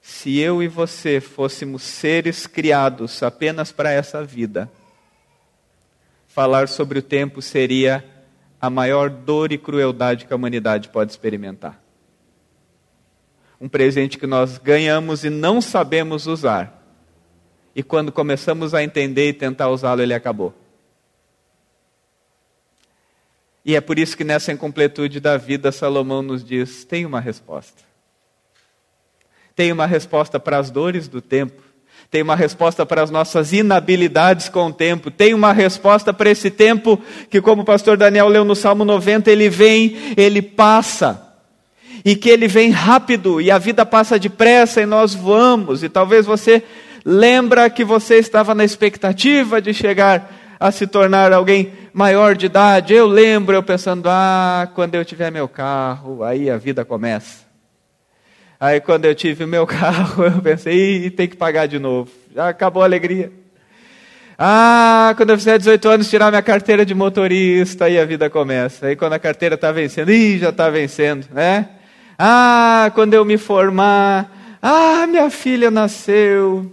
Se 0.00 0.38
eu 0.38 0.62
e 0.62 0.68
você 0.68 1.20
fôssemos 1.20 1.82
seres 1.82 2.46
criados 2.46 3.20
apenas 3.20 3.72
para 3.72 3.90
essa 3.90 4.22
vida, 4.22 4.70
falar 6.28 6.68
sobre 6.68 7.00
o 7.00 7.02
tempo 7.02 7.42
seria 7.42 8.04
a 8.60 8.70
maior 8.70 9.10
dor 9.10 9.50
e 9.50 9.58
crueldade 9.58 10.24
que 10.24 10.32
a 10.32 10.36
humanidade 10.36 10.88
pode 10.88 11.10
experimentar. 11.10 11.82
Um 13.60 13.68
presente 13.68 14.18
que 14.18 14.26
nós 14.28 14.56
ganhamos 14.56 15.24
e 15.24 15.30
não 15.30 15.60
sabemos 15.60 16.28
usar. 16.28 16.80
E 17.74 17.82
quando 17.82 18.12
começamos 18.12 18.72
a 18.72 18.84
entender 18.84 19.30
e 19.30 19.32
tentar 19.32 19.68
usá-lo, 19.68 20.00
ele 20.00 20.14
acabou. 20.14 20.54
E 23.68 23.76
é 23.76 23.82
por 23.82 23.98
isso 23.98 24.16
que 24.16 24.24
nessa 24.24 24.50
incompletude 24.50 25.20
da 25.20 25.36
vida, 25.36 25.70
Salomão 25.70 26.22
nos 26.22 26.42
diz: 26.42 26.86
tem 26.86 27.04
uma 27.04 27.20
resposta. 27.20 27.82
Tem 29.54 29.70
uma 29.70 29.84
resposta 29.84 30.40
para 30.40 30.56
as 30.56 30.70
dores 30.70 31.06
do 31.06 31.20
tempo. 31.20 31.62
Tem 32.10 32.22
uma 32.22 32.34
resposta 32.34 32.86
para 32.86 33.02
as 33.02 33.10
nossas 33.10 33.52
inabilidades 33.52 34.48
com 34.48 34.68
o 34.68 34.72
tempo. 34.72 35.10
Tem 35.10 35.34
uma 35.34 35.52
resposta 35.52 36.14
para 36.14 36.30
esse 36.30 36.50
tempo 36.50 36.98
que, 37.28 37.42
como 37.42 37.60
o 37.60 37.64
pastor 37.64 37.98
Daniel 37.98 38.28
leu 38.28 38.42
no 38.42 38.56
Salmo 38.56 38.86
90, 38.86 39.30
ele 39.30 39.50
vem, 39.50 40.14
ele 40.16 40.40
passa. 40.40 41.36
E 42.02 42.16
que 42.16 42.30
ele 42.30 42.48
vem 42.48 42.70
rápido 42.70 43.38
e 43.38 43.50
a 43.50 43.58
vida 43.58 43.84
passa 43.84 44.18
depressa 44.18 44.80
e 44.80 44.86
nós 44.86 45.14
voamos. 45.14 45.82
E 45.82 45.90
talvez 45.90 46.24
você 46.24 46.62
lembra 47.04 47.68
que 47.68 47.84
você 47.84 48.14
estava 48.14 48.54
na 48.54 48.64
expectativa 48.64 49.60
de 49.60 49.74
chegar 49.74 50.37
a 50.58 50.70
se 50.70 50.86
tornar 50.86 51.32
alguém 51.32 51.72
maior 51.92 52.34
de 52.36 52.46
idade, 52.46 52.94
eu 52.94 53.06
lembro 53.06 53.54
eu 53.54 53.62
pensando, 53.62 54.08
ah, 54.08 54.68
quando 54.74 54.94
eu 54.94 55.04
tiver 55.04 55.30
meu 55.30 55.48
carro, 55.48 56.24
aí 56.24 56.50
a 56.50 56.56
vida 56.56 56.84
começa. 56.84 57.46
Aí 58.60 58.80
quando 58.80 59.04
eu 59.04 59.14
tive 59.14 59.46
meu 59.46 59.66
carro, 59.68 60.24
eu 60.24 60.42
pensei, 60.42 61.06
Ih, 61.06 61.10
tem 61.10 61.28
que 61.28 61.36
pagar 61.36 61.66
de 61.66 61.78
novo. 61.78 62.10
Já 62.34 62.48
acabou 62.48 62.82
a 62.82 62.86
alegria. 62.86 63.30
Ah, 64.36 65.14
quando 65.16 65.30
eu 65.30 65.38
fizer 65.38 65.58
18 65.58 65.88
anos, 65.88 66.10
tirar 66.10 66.30
minha 66.30 66.42
carteira 66.42 66.86
de 66.86 66.94
motorista, 66.94 67.86
aí 67.86 67.98
a 67.98 68.04
vida 68.04 68.30
começa. 68.30 68.86
Aí 68.86 68.96
quando 68.96 69.12
a 69.12 69.18
carteira 69.18 69.56
está 69.56 69.72
vencendo, 69.72 70.12
ih, 70.12 70.38
já 70.38 70.50
está 70.50 70.70
vencendo, 70.70 71.26
né? 71.32 71.68
Ah, 72.16 72.90
quando 72.94 73.14
eu 73.14 73.24
me 73.24 73.36
formar, 73.36 74.58
ah, 74.62 75.06
minha 75.08 75.30
filha 75.30 75.70
nasceu. 75.70 76.72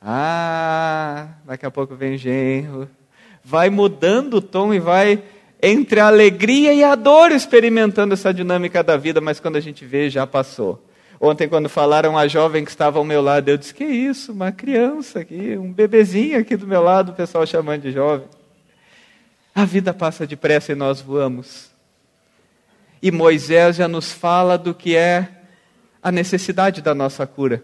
Ah, 0.00 1.28
daqui 1.46 1.66
a 1.66 1.70
pouco 1.70 1.94
vem 1.94 2.16
genro. 2.16 2.88
Vai 3.48 3.70
mudando 3.70 4.34
o 4.34 4.42
tom 4.42 4.74
e 4.74 4.78
vai 4.78 5.22
entre 5.62 6.00
a 6.00 6.08
alegria 6.08 6.74
e 6.74 6.84
a 6.84 6.94
dor 6.94 7.32
experimentando 7.32 8.12
essa 8.12 8.32
dinâmica 8.32 8.82
da 8.82 8.94
vida, 8.98 9.22
mas 9.22 9.40
quando 9.40 9.56
a 9.56 9.60
gente 9.60 9.86
vê, 9.86 10.10
já 10.10 10.26
passou. 10.26 10.84
Ontem, 11.18 11.48
quando 11.48 11.66
falaram 11.66 12.18
a 12.18 12.28
jovem 12.28 12.62
que 12.62 12.70
estava 12.70 12.98
ao 12.98 13.06
meu 13.06 13.22
lado, 13.22 13.48
eu 13.48 13.56
disse: 13.56 13.72
Que 13.72 13.86
isso, 13.86 14.32
uma 14.32 14.52
criança 14.52 15.20
aqui, 15.20 15.56
um 15.56 15.72
bebezinho 15.72 16.38
aqui 16.38 16.58
do 16.58 16.66
meu 16.66 16.82
lado, 16.82 17.12
o 17.12 17.14
pessoal 17.14 17.46
chamando 17.46 17.80
de 17.80 17.90
jovem. 17.90 18.26
A 19.54 19.64
vida 19.64 19.94
passa 19.94 20.26
depressa 20.26 20.72
e 20.72 20.74
nós 20.74 21.00
voamos. 21.00 21.70
E 23.00 23.10
Moisés 23.10 23.76
já 23.76 23.88
nos 23.88 24.12
fala 24.12 24.58
do 24.58 24.74
que 24.74 24.94
é 24.94 25.26
a 26.02 26.12
necessidade 26.12 26.82
da 26.82 26.94
nossa 26.94 27.26
cura. 27.26 27.62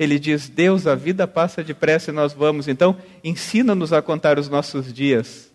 Ele 0.00 0.18
diz: 0.18 0.48
Deus, 0.48 0.86
a 0.86 0.94
vida 0.94 1.28
passa 1.28 1.62
depressa 1.62 2.10
e 2.10 2.14
nós 2.14 2.32
vamos. 2.32 2.66
Então, 2.66 2.96
ensina-nos 3.22 3.92
a 3.92 4.00
contar 4.00 4.38
os 4.38 4.48
nossos 4.48 4.90
dias, 4.90 5.52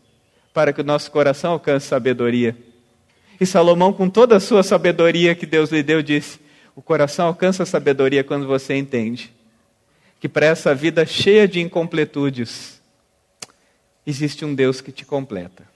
para 0.54 0.72
que 0.72 0.82
o 0.82 0.84
nosso 0.84 1.10
coração 1.10 1.54
alcance 1.54 1.88
sabedoria. 1.88 2.56
E 3.42 3.46
Salomão, 3.46 3.92
com 3.92 4.08
toda 4.08 4.36
a 4.36 4.40
sua 4.40 4.62
sabedoria 4.62 5.34
que 5.34 5.48
Deus 5.48 5.72
lhe 5.72 5.82
deu, 5.82 6.04
disse: 6.04 6.40
O 6.76 6.82
coração 6.84 7.26
alcança 7.26 7.64
a 7.64 7.66
sabedoria 7.66 8.24
quando 8.24 8.46
você 8.46 8.76
entende 8.76 9.34
que 10.20 10.30
para 10.30 10.46
essa 10.46 10.76
vida 10.76 11.08
cheia 11.08 11.48
de 11.48 11.60
incompletudes, 11.60 12.80
existe 14.06 14.46
um 14.46 14.54
Deus 14.54 14.80
que 14.80 14.92
te 14.92 15.04
completa. 15.06 15.68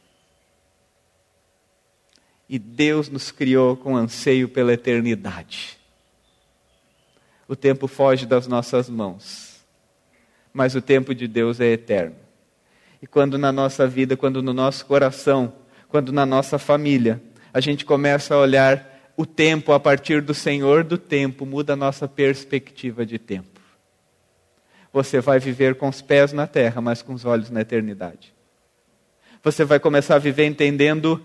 E 2.47 2.59
Deus 2.59 3.09
nos 3.09 3.31
criou 3.31 3.75
com 3.75 3.97
anseio 3.97 4.47
pela 4.47 4.73
eternidade. 4.73 5.78
O 7.49 7.55
tempo 7.55 7.87
foge 7.87 8.27
das 8.27 8.45
nossas 8.45 8.87
mãos, 8.87 9.65
mas 10.53 10.75
o 10.75 10.81
tempo 10.83 11.15
de 11.15 11.27
Deus 11.27 11.59
é 11.59 11.65
eterno. 11.65 12.15
E 13.01 13.07
quando 13.07 13.39
na 13.39 13.51
nossa 13.51 13.87
vida, 13.87 14.15
quando 14.15 14.43
no 14.43 14.53
nosso 14.53 14.85
coração, 14.85 15.51
quando 15.87 16.11
na 16.11 16.27
nossa 16.27 16.59
família, 16.59 17.19
a 17.51 17.59
gente 17.59 17.85
começa 17.85 18.35
a 18.35 18.37
olhar 18.37 19.11
o 19.17 19.25
tempo 19.25 19.71
a 19.71 19.79
partir 19.79 20.21
do 20.21 20.31
Senhor 20.31 20.83
do 20.83 20.95
tempo, 20.95 21.43
muda 21.43 21.73
a 21.73 21.75
nossa 21.75 22.07
perspectiva 22.07 23.03
de 23.03 23.17
tempo. 23.17 23.59
Você 24.93 25.19
vai 25.19 25.39
viver 25.39 25.73
com 25.73 25.89
os 25.89 26.03
pés 26.03 26.31
na 26.31 26.45
terra, 26.45 26.79
mas 26.81 27.01
com 27.01 27.13
os 27.13 27.25
olhos 27.25 27.49
na 27.49 27.61
eternidade. 27.61 28.31
Você 29.43 29.65
vai 29.65 29.79
começar 29.79 30.17
a 30.17 30.19
viver 30.19 30.45
entendendo 30.45 31.19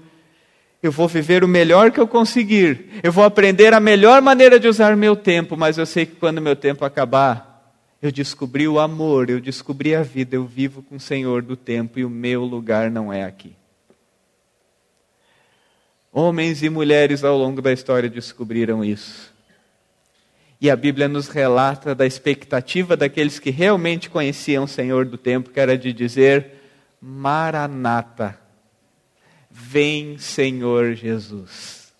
eu 0.86 0.92
vou 0.92 1.08
viver 1.08 1.42
o 1.42 1.48
melhor 1.48 1.90
que 1.90 1.98
eu 1.98 2.06
conseguir. 2.06 3.00
Eu 3.02 3.10
vou 3.10 3.24
aprender 3.24 3.72
a 3.72 3.80
melhor 3.80 4.20
maneira 4.20 4.60
de 4.60 4.68
usar 4.68 4.94
meu 4.94 5.16
tempo, 5.16 5.56
mas 5.56 5.78
eu 5.78 5.86
sei 5.86 6.04
que 6.04 6.16
quando 6.16 6.42
meu 6.42 6.54
tempo 6.54 6.84
acabar, 6.84 7.74
eu 8.02 8.12
descobri 8.12 8.68
o 8.68 8.78
amor, 8.78 9.30
eu 9.30 9.40
descobri 9.40 9.96
a 9.96 10.02
vida, 10.02 10.36
eu 10.36 10.44
vivo 10.44 10.82
com 10.82 10.96
o 10.96 11.00
Senhor 11.00 11.40
do 11.40 11.56
tempo 11.56 11.98
e 11.98 12.04
o 12.04 12.10
meu 12.10 12.44
lugar 12.44 12.90
não 12.90 13.10
é 13.10 13.24
aqui. 13.24 13.56
Homens 16.12 16.62
e 16.62 16.68
mulheres 16.68 17.24
ao 17.24 17.38
longo 17.38 17.62
da 17.62 17.72
história 17.72 18.10
descobriram 18.10 18.84
isso. 18.84 19.32
E 20.60 20.70
a 20.70 20.76
Bíblia 20.76 21.08
nos 21.08 21.28
relata 21.28 21.94
da 21.94 22.04
expectativa 22.04 22.94
daqueles 22.94 23.38
que 23.38 23.50
realmente 23.50 24.10
conheciam 24.10 24.64
o 24.64 24.68
Senhor 24.68 25.06
do 25.06 25.16
tempo, 25.16 25.48
que 25.48 25.58
era 25.58 25.78
de 25.78 25.94
dizer: 25.94 26.52
Maranata 27.00 28.43
Vem, 29.56 30.18
Senhor 30.18 30.94
Jesus. 30.94 31.94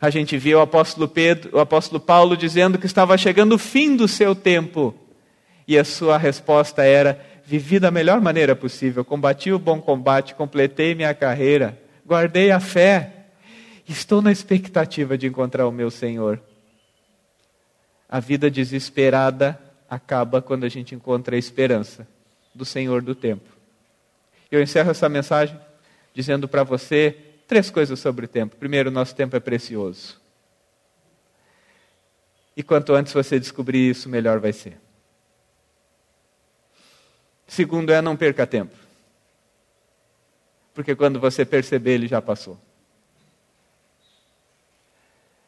A 0.00 0.08
gente 0.08 0.38
viu 0.38 0.58
o 0.58 0.60
apóstolo 0.60 1.08
Pedro, 1.08 1.56
o 1.56 1.58
apóstolo 1.58 1.98
Paulo 1.98 2.36
dizendo 2.36 2.78
que 2.78 2.86
estava 2.86 3.18
chegando 3.18 3.54
o 3.56 3.58
fim 3.58 3.96
do 3.96 4.06
seu 4.06 4.32
tempo. 4.32 4.94
E 5.66 5.76
a 5.76 5.82
sua 5.82 6.16
resposta 6.16 6.84
era: 6.84 7.20
vivi 7.44 7.80
da 7.80 7.90
melhor 7.90 8.20
maneira 8.20 8.54
possível, 8.54 9.04
combati 9.04 9.50
o 9.50 9.58
bom 9.58 9.80
combate, 9.80 10.36
completei 10.36 10.94
minha 10.94 11.12
carreira, 11.12 11.76
guardei 12.06 12.52
a 12.52 12.60
fé. 12.60 13.26
Estou 13.88 14.22
na 14.22 14.30
expectativa 14.30 15.18
de 15.18 15.26
encontrar 15.26 15.66
o 15.66 15.72
meu 15.72 15.90
Senhor. 15.90 16.40
A 18.08 18.20
vida 18.20 18.48
desesperada 18.48 19.58
acaba 19.90 20.40
quando 20.40 20.62
a 20.62 20.68
gente 20.68 20.94
encontra 20.94 21.34
a 21.34 21.38
esperança 21.38 22.06
do 22.54 22.64
Senhor 22.64 23.02
do 23.02 23.12
tempo. 23.12 23.50
Eu 24.52 24.62
encerro 24.62 24.92
essa 24.92 25.08
mensagem 25.08 25.58
dizendo 26.12 26.48
para 26.48 26.62
você 26.62 27.16
três 27.46 27.70
coisas 27.70 27.98
sobre 27.98 28.26
o 28.26 28.28
tempo. 28.28 28.56
Primeiro, 28.56 28.90
nosso 28.90 29.14
tempo 29.14 29.36
é 29.36 29.40
precioso. 29.40 30.20
E 32.56 32.62
quanto 32.62 32.94
antes 32.94 33.12
você 33.12 33.40
descobrir 33.40 33.90
isso, 33.90 34.08
melhor 34.08 34.38
vai 34.38 34.52
ser. 34.52 34.78
Segundo 37.46 37.92
é 37.92 38.00
não 38.00 38.16
perca 38.16 38.46
tempo. 38.46 38.74
Porque 40.74 40.94
quando 40.94 41.20
você 41.20 41.44
perceber, 41.44 41.92
ele 41.92 42.06
já 42.06 42.20
passou. 42.20 42.58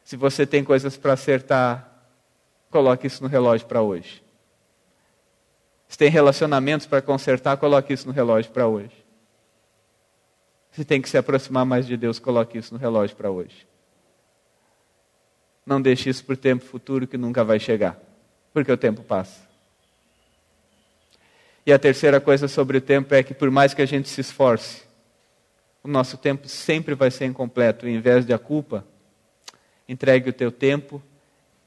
Se 0.03 0.15
você 0.15 0.45
tem 0.45 0.63
coisas 0.63 0.97
para 0.97 1.13
acertar, 1.13 1.89
coloque 2.69 3.07
isso 3.07 3.23
no 3.23 3.29
relógio 3.29 3.65
para 3.67 3.81
hoje. 3.81 4.23
Se 5.87 5.97
tem 5.97 6.09
relacionamentos 6.09 6.85
para 6.85 7.01
consertar, 7.01 7.57
coloque 7.57 7.93
isso 7.93 8.07
no 8.07 8.13
relógio 8.13 8.51
para 8.51 8.67
hoje. 8.67 9.04
Se 10.75 10.83
tem 10.83 11.01
que 11.01 11.07
se 11.07 11.17
aproximar 11.17 11.65
mais 11.65 11.87
de 11.87 11.95
Deus, 11.95 12.19
coloque 12.19 12.57
isso 12.57 12.73
no 12.73 12.79
relógio 12.79 13.15
para 13.15 13.31
hoje. 13.31 13.65
Não 15.65 15.81
deixe 15.81 16.09
isso 16.09 16.25
para 16.25 16.33
o 16.33 16.37
tempo 16.37 16.65
futuro 16.65 17.07
que 17.07 17.17
nunca 17.17 17.45
vai 17.45 17.59
chegar, 17.59 17.97
porque 18.53 18.69
o 18.69 18.75
tempo 18.75 19.01
passa. 19.01 19.47
E 21.65 21.71
a 21.71 21.79
terceira 21.79 22.19
coisa 22.19 22.49
sobre 22.49 22.77
o 22.77 22.81
tempo 22.81 23.15
é 23.15 23.23
que, 23.23 23.33
por 23.33 23.49
mais 23.49 23.73
que 23.73 23.81
a 23.81 23.85
gente 23.85 24.09
se 24.09 24.19
esforce, 24.19 24.83
o 25.81 25.87
nosso 25.87 26.17
tempo 26.17 26.49
sempre 26.49 26.93
vai 26.93 27.09
ser 27.09 27.25
incompleto. 27.25 27.87
Em 27.87 28.01
vez 28.01 28.25
de 28.25 28.33
a 28.33 28.37
culpa, 28.37 28.85
entregue 29.87 30.29
o 30.29 30.33
teu 30.33 30.51
tempo 30.51 31.01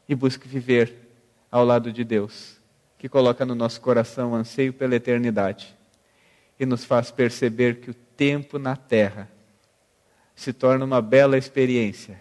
e 0.06 0.14
busque 0.14 0.46
viver 0.46 0.94
ao 1.50 1.64
lado 1.64 1.90
de 1.90 2.04
Deus, 2.04 2.58
que 2.98 3.08
coloca 3.08 3.46
no 3.46 3.54
nosso 3.54 3.80
coração 3.80 4.34
anseio 4.34 4.72
pela 4.72 4.94
eternidade 4.94 5.74
e 6.60 6.66
nos 6.66 6.84
faz 6.84 7.10
perceber 7.10 7.76
que 7.76 7.90
o 7.90 7.94
tempo 8.18 8.58
na 8.58 8.74
terra 8.74 9.30
se 10.34 10.52
torna 10.52 10.84
uma 10.84 11.00
bela 11.00 11.38
experiência 11.38 12.20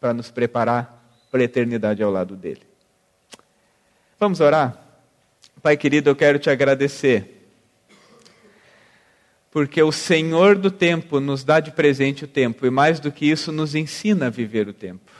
para 0.00 0.14
nos 0.14 0.30
preparar 0.30 1.04
para 1.30 1.40
a 1.40 1.44
eternidade 1.44 2.02
ao 2.02 2.10
lado 2.10 2.36
dele. 2.36 2.62
Vamos 4.18 4.40
orar? 4.40 4.80
Pai 5.60 5.76
querido, 5.76 6.08
eu 6.08 6.16
quero 6.16 6.38
te 6.38 6.48
agradecer, 6.48 7.48
porque 9.50 9.82
o 9.82 9.90
Senhor 9.90 10.56
do 10.56 10.70
tempo 10.70 11.18
nos 11.18 11.42
dá 11.42 11.58
de 11.58 11.72
presente 11.72 12.24
o 12.24 12.28
tempo, 12.28 12.64
e 12.64 12.70
mais 12.70 13.00
do 13.00 13.10
que 13.10 13.28
isso, 13.28 13.50
nos 13.50 13.74
ensina 13.74 14.26
a 14.26 14.30
viver 14.30 14.68
o 14.68 14.72
tempo. 14.72 15.10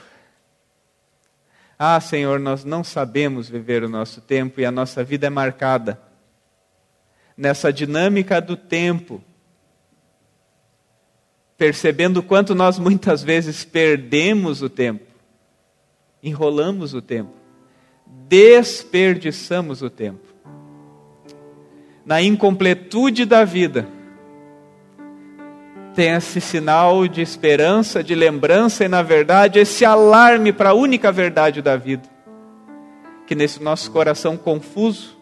Ah, 1.77 2.01
Senhor, 2.01 2.39
nós 2.39 2.65
não 2.65 2.85
sabemos 2.85 3.49
viver 3.49 3.83
o 3.83 3.89
nosso 3.89 4.21
tempo 4.21 4.61
e 4.61 4.65
a 4.65 4.71
nossa 4.71 5.03
vida 5.03 5.27
é 5.27 5.31
marcada 5.31 6.01
nessa 7.37 7.73
dinâmica 7.73 8.41
do 8.41 8.57
tempo 8.57 9.25
percebendo 11.57 12.23
quanto 12.23 12.55
nós 12.55 12.79
muitas 12.79 13.23
vezes 13.23 13.65
perdemos 13.65 14.63
o 14.63 14.69
tempo, 14.69 15.05
enrolamos 16.23 16.95
o 16.95 17.03
tempo, 17.03 17.33
desperdiçamos 18.29 19.83
o 19.83 19.91
tempo. 19.91 20.35
Na 22.05 22.21
incompletude 22.21 23.25
da 23.25 23.45
vida, 23.45 23.89
tem 25.95 26.11
esse 26.11 26.41
sinal 26.41 27.07
de 27.07 27.23
esperança, 27.23 28.03
de 28.03 28.15
lembrança 28.15 28.85
e, 28.85 28.89
na 28.89 29.01
verdade, 29.01 29.61
esse 29.61 29.85
alarme 29.85 30.53
para 30.53 30.71
a 30.71 30.75
única 30.75 31.13
verdade 31.13 31.63
da 31.63 31.77
vida. 31.77 32.09
Que 33.27 33.35
nesse 33.35 33.63
nosso 33.63 33.91
coração 33.91 34.37
confuso, 34.37 35.17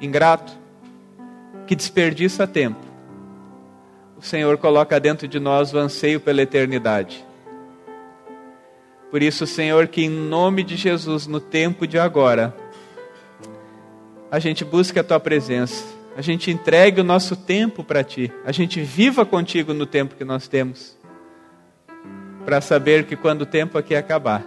ingrato, 0.00 0.56
que 1.66 1.74
desperdiça 1.74 2.46
tempo, 2.46 2.80
Senhor 4.24 4.56
coloca 4.56 4.98
dentro 4.98 5.28
de 5.28 5.38
nós 5.38 5.72
o 5.74 5.78
anseio 5.78 6.18
pela 6.18 6.40
eternidade. 6.40 7.24
Por 9.10 9.22
isso, 9.22 9.46
Senhor, 9.46 9.86
que 9.86 10.02
em 10.02 10.08
nome 10.08 10.64
de 10.64 10.76
Jesus, 10.76 11.26
no 11.26 11.38
tempo 11.38 11.86
de 11.86 11.98
agora, 11.98 12.56
a 14.30 14.38
gente 14.38 14.64
busque 14.64 14.98
a 14.98 15.04
tua 15.04 15.20
presença, 15.20 15.84
a 16.16 16.22
gente 16.22 16.50
entregue 16.50 17.00
o 17.00 17.04
nosso 17.04 17.36
tempo 17.36 17.84
para 17.84 18.02
ti, 18.02 18.32
a 18.44 18.50
gente 18.50 18.80
viva 18.80 19.24
contigo 19.24 19.74
no 19.74 19.86
tempo 19.86 20.16
que 20.16 20.24
nós 20.24 20.48
temos, 20.48 20.96
para 22.44 22.60
saber 22.60 23.04
que 23.04 23.14
quando 23.16 23.42
o 23.42 23.46
tempo 23.46 23.78
aqui 23.78 23.94
acabar, 23.94 24.44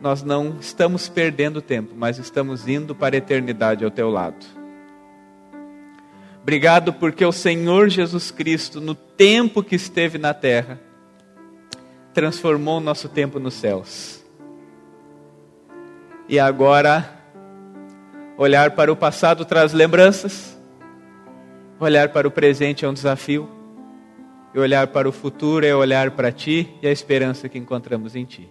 nós 0.00 0.22
não 0.22 0.56
estamos 0.60 1.08
perdendo 1.08 1.60
tempo, 1.60 1.94
mas 1.94 2.16
estamos 2.18 2.66
indo 2.66 2.94
para 2.94 3.16
a 3.16 3.18
eternidade 3.18 3.84
ao 3.84 3.90
teu 3.90 4.08
lado. 4.08 4.59
Obrigado 6.50 6.92
porque 6.92 7.24
o 7.24 7.30
Senhor 7.30 7.88
Jesus 7.88 8.32
Cristo, 8.32 8.80
no 8.80 8.92
tempo 8.92 9.62
que 9.62 9.76
esteve 9.76 10.18
na 10.18 10.34
terra, 10.34 10.80
transformou 12.12 12.78
o 12.78 12.80
nosso 12.80 13.08
tempo 13.08 13.38
nos 13.38 13.54
céus. 13.54 14.20
E 16.28 16.40
agora, 16.40 17.08
olhar 18.36 18.72
para 18.72 18.92
o 18.92 18.96
passado 18.96 19.44
traz 19.44 19.72
lembranças, 19.72 20.58
olhar 21.78 22.08
para 22.08 22.26
o 22.26 22.32
presente 22.32 22.84
é 22.84 22.88
um 22.88 22.94
desafio, 22.94 23.48
e 24.52 24.58
olhar 24.58 24.88
para 24.88 25.08
o 25.08 25.12
futuro 25.12 25.64
é 25.64 25.72
olhar 25.72 26.10
para 26.10 26.32
Ti 26.32 26.68
e 26.82 26.88
a 26.88 26.90
esperança 26.90 27.48
que 27.48 27.58
encontramos 27.58 28.16
em 28.16 28.24
Ti 28.24 28.50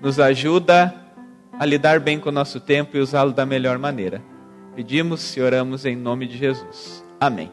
nos 0.00 0.20
ajuda 0.20 0.94
a 1.58 1.66
lidar 1.66 1.98
bem 1.98 2.20
com 2.20 2.28
o 2.28 2.32
nosso 2.32 2.60
tempo 2.60 2.96
e 2.96 3.00
usá-lo 3.00 3.32
da 3.32 3.44
melhor 3.44 3.78
maneira. 3.78 4.22
Pedimos 4.74 5.36
e 5.36 5.40
oramos 5.40 5.84
em 5.84 5.96
nome 5.96 6.26
de 6.26 6.38
Jesus. 6.38 7.04
Amém. 7.20 7.50